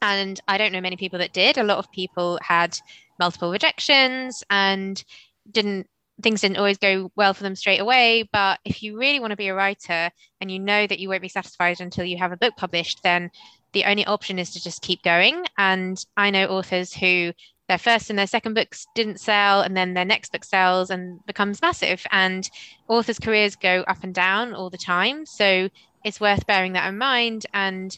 And 0.00 0.40
I 0.46 0.58
don't 0.58 0.72
know 0.72 0.80
many 0.80 0.96
people 0.96 1.18
that 1.18 1.32
did. 1.32 1.58
A 1.58 1.64
lot 1.64 1.78
of 1.78 1.90
people 1.90 2.38
had 2.40 2.78
multiple 3.18 3.50
rejections 3.50 4.44
and 4.48 5.02
didn't 5.50 5.88
things 6.22 6.40
didn't 6.40 6.58
always 6.58 6.78
go 6.78 7.10
well 7.16 7.34
for 7.34 7.42
them 7.42 7.56
straight 7.56 7.80
away. 7.80 8.28
But 8.32 8.60
if 8.64 8.82
you 8.82 8.98
really 8.98 9.20
want 9.20 9.32
to 9.32 9.36
be 9.36 9.48
a 9.48 9.54
writer 9.54 10.10
and 10.40 10.50
you 10.50 10.58
know 10.58 10.86
that 10.86 10.98
you 10.98 11.08
won't 11.08 11.22
be 11.22 11.28
satisfied 11.28 11.80
until 11.80 12.04
you 12.04 12.18
have 12.18 12.32
a 12.32 12.36
book 12.36 12.54
published, 12.56 13.02
then 13.02 13.30
the 13.72 13.84
only 13.84 14.04
option 14.06 14.38
is 14.38 14.50
to 14.52 14.62
just 14.62 14.82
keep 14.82 15.02
going. 15.02 15.44
And 15.58 16.04
I 16.16 16.30
know 16.30 16.46
authors 16.46 16.94
who 16.94 17.32
their 17.68 17.78
first 17.78 18.10
and 18.10 18.18
their 18.18 18.26
second 18.26 18.54
books 18.54 18.86
didn't 18.94 19.20
sell, 19.20 19.62
and 19.62 19.76
then 19.76 19.94
their 19.94 20.04
next 20.04 20.32
book 20.32 20.44
sells 20.44 20.90
and 20.90 21.24
becomes 21.26 21.62
massive. 21.62 22.04
And 22.10 22.48
authors' 22.88 23.18
careers 23.18 23.56
go 23.56 23.82
up 23.88 24.02
and 24.02 24.14
down 24.14 24.52
all 24.52 24.70
the 24.70 24.78
time. 24.78 25.24
So 25.26 25.68
it's 26.04 26.20
worth 26.20 26.46
bearing 26.46 26.72
that 26.74 26.88
in 26.88 26.98
mind 26.98 27.46
and 27.54 27.96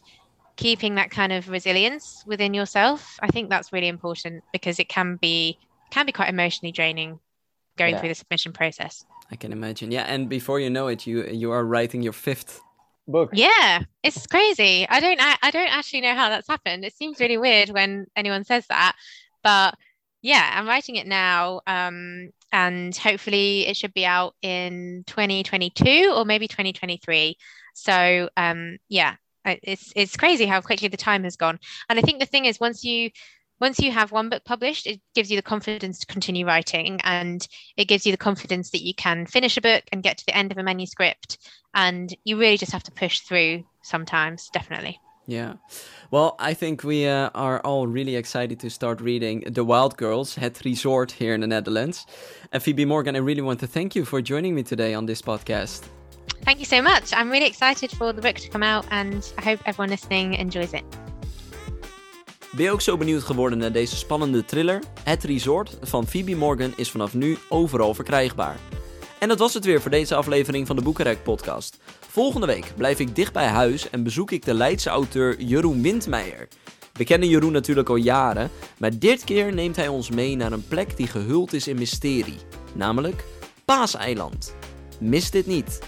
keeping 0.57 0.95
that 0.95 1.11
kind 1.11 1.33
of 1.33 1.49
resilience 1.49 2.23
within 2.27 2.55
yourself. 2.55 3.19
I 3.21 3.29
think 3.29 3.51
that's 3.51 3.73
really 3.73 3.89
important 3.89 4.45
because 4.53 4.79
it 4.79 4.89
can 4.89 5.17
be 5.17 5.59
can 5.91 6.07
be 6.07 6.13
quite 6.13 6.29
emotionally 6.29 6.73
draining 6.73 7.21
going 7.77 7.95
Yeah. 7.95 8.01
through 8.01 8.09
the 8.11 8.15
submission 8.15 8.53
process. 8.53 9.05
I 9.31 9.37
can 9.37 9.53
imagine. 9.53 9.91
Yeah, 9.91 10.03
and 10.03 10.29
before 10.29 10.61
you 10.61 10.71
know 10.71 10.89
it, 10.89 11.07
you 11.07 11.25
you 11.25 11.51
are 11.51 11.65
writing 11.65 12.03
your 12.03 12.13
fifth 12.13 12.61
book. 13.09 13.31
Yeah, 13.33 13.81
it's 14.03 14.27
crazy. 14.27 14.87
I 14.89 15.01
don't 15.01 15.21
I, 15.21 15.37
I 15.43 15.51
don't 15.51 15.69
actually 15.73 16.03
know 16.03 16.15
how 16.15 16.29
that's 16.29 16.49
happened. 16.49 16.85
It 16.85 16.95
seems 16.95 17.21
really 17.21 17.39
weird 17.39 17.71
when 17.71 18.07
anyone 18.17 18.45
says 18.45 18.67
that, 18.69 18.95
but 19.43 19.75
yeah, 20.23 20.51
I'm 20.55 20.67
writing 20.67 20.97
it 20.97 21.07
now. 21.07 21.61
Um, 21.67 22.31
and 22.51 22.97
hopefully 22.97 23.67
it 23.67 23.77
should 23.77 23.93
be 23.93 24.07
out 24.07 24.35
in 24.41 25.05
2022 25.07 26.13
or 26.15 26.25
maybe 26.25 26.47
2023. 26.49 27.37
So 27.75 28.29
um, 28.37 28.79
yeah, 28.89 29.17
it's 29.45 29.93
it's 29.97 30.17
crazy 30.17 30.47
how 30.47 30.61
quickly 30.61 30.89
the 30.89 30.97
time 30.97 31.25
has 31.25 31.37
gone. 31.37 31.59
And 31.89 31.99
I 31.99 32.03
think 32.03 32.21
the 32.21 32.27
thing 32.27 32.45
is 32.45 32.61
once 32.61 32.85
you 32.85 33.11
once 33.65 33.81
you 33.81 33.91
have 33.91 34.13
one 34.13 34.29
book 34.29 34.45
published, 34.45 34.87
it 34.87 35.01
gives 35.15 35.31
you 35.31 35.39
the 35.39 35.43
confidence 35.43 35.99
to 35.99 36.05
continue 36.05 36.45
writing 36.45 37.01
and 37.03 37.49
it 37.79 37.87
gives 37.87 38.05
you 38.05 38.13
the 38.13 38.19
confidence 38.19 38.69
that 38.69 38.83
you 38.83 38.93
can 38.93 39.25
finish 39.25 39.57
a 39.57 39.61
book 39.63 39.83
and 39.91 40.03
get 40.03 40.19
to 40.19 40.27
the 40.27 40.37
end 40.37 40.53
of 40.53 40.59
a 40.59 40.63
manuscript. 40.63 41.39
And 41.73 42.15
you 42.25 42.39
really 42.39 42.59
just 42.59 42.73
have 42.73 42.83
to 42.83 42.93
push 42.93 43.21
through 43.21 43.65
sometimes, 43.81 44.51
definitely. 44.53 45.01
Yeah. 45.27 45.55
Well, 46.11 46.37
I 46.39 46.53
think 46.53 46.85
we 46.85 47.07
uh, 47.07 47.31
are 47.35 47.61
all 47.61 47.87
really 47.87 48.17
excited 48.17 48.61
to 48.61 48.69
start 48.69 49.01
reading 49.01 49.45
The 49.51 49.65
Wild 49.65 49.97
Girls, 49.97 50.35
Het 50.35 50.63
Resort 50.63 51.13
here 51.13 51.33
in 51.33 51.41
the 51.41 51.47
Netherlands. 51.47 52.05
And 52.53 52.63
Phoebe 52.63 52.85
Morgan, 52.85 53.17
I 53.17 53.21
really 53.21 53.41
want 53.41 53.61
to 53.61 53.67
thank 53.67 53.97
you 53.97 54.05
for 54.05 54.21
joining 54.21 54.55
me 54.55 54.63
today 54.63 54.93
on 54.93 55.07
this 55.07 55.23
podcast. 55.23 55.85
Thank 56.43 56.59
you 56.59 56.67
so 56.67 56.83
much. 56.83 57.15
I'm 57.15 57.31
really 57.31 57.47
excited 57.47 57.93
for 57.93 58.13
the 58.13 58.21
book 58.21 58.37
to 58.37 58.51
come 58.51 58.63
out 58.63 58.85
and 58.91 59.27
I 59.39 59.41
hope 59.41 59.61
everyone 59.65 59.89
listening 59.89 60.35
enjoys 60.35 60.75
it. 60.75 60.85
Ben 62.55 62.65
je 62.65 62.71
ook 62.71 62.81
zo 62.81 62.97
benieuwd 62.97 63.23
geworden 63.23 63.59
naar 63.59 63.73
deze 63.73 63.97
spannende 63.97 64.45
thriller? 64.45 64.83
Het 65.03 65.25
Resort 65.25 65.79
van 65.83 66.07
Phoebe 66.07 66.35
Morgan 66.35 66.73
is 66.77 66.91
vanaf 66.91 67.15
nu 67.15 67.39
overal 67.49 67.95
verkrijgbaar. 67.95 68.57
En 69.19 69.29
dat 69.29 69.39
was 69.39 69.55
het 69.55 69.65
weer 69.65 69.81
voor 69.81 69.91
deze 69.91 70.15
aflevering 70.15 70.67
van 70.67 70.77
de 70.77 70.83
Boekenrek 70.83 71.23
podcast. 71.23 71.79
Volgende 72.09 72.47
week 72.47 72.73
blijf 72.77 72.99
ik 72.99 73.15
dicht 73.15 73.33
bij 73.33 73.47
huis 73.47 73.91
en 73.91 74.03
bezoek 74.03 74.31
ik 74.31 74.45
de 74.45 74.55
Leidse 74.55 74.91
auteur 74.91 75.41
Jeroen 75.41 75.83
Windmeijer. 75.83 76.49
We 76.93 77.05
kennen 77.05 77.29
Jeroen 77.29 77.53
natuurlijk 77.53 77.89
al 77.89 77.97
jaren, 77.97 78.51
maar 78.79 78.99
dit 78.99 79.25
keer 79.25 79.55
neemt 79.55 79.77
hij 79.77 79.89
ons 79.89 80.11
mee 80.11 80.37
naar 80.37 80.53
een 80.53 80.69
plek 80.69 80.97
die 80.97 81.07
gehuld 81.07 81.53
is 81.53 81.69
in 81.69 81.77
mysterie, 81.77 82.39
namelijk 82.75 83.25
Paaseiland. 83.65 84.55
Mis 85.01 85.31
dit 85.31 85.47
niet. 85.47 85.79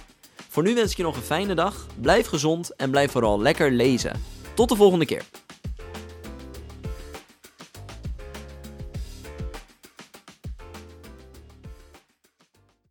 Voor 0.48 0.62
nu 0.62 0.74
wens 0.74 0.90
ik 0.90 0.96
je 0.96 1.02
nog 1.02 1.16
een 1.16 1.22
fijne 1.22 1.54
dag, 1.54 1.86
blijf 2.00 2.26
gezond 2.26 2.76
en 2.76 2.90
blijf 2.90 3.10
vooral 3.10 3.40
lekker 3.40 3.70
lezen. 3.70 4.22
Tot 4.54 4.68
de 4.68 4.76
volgende 4.76 5.06
keer. 5.06 5.22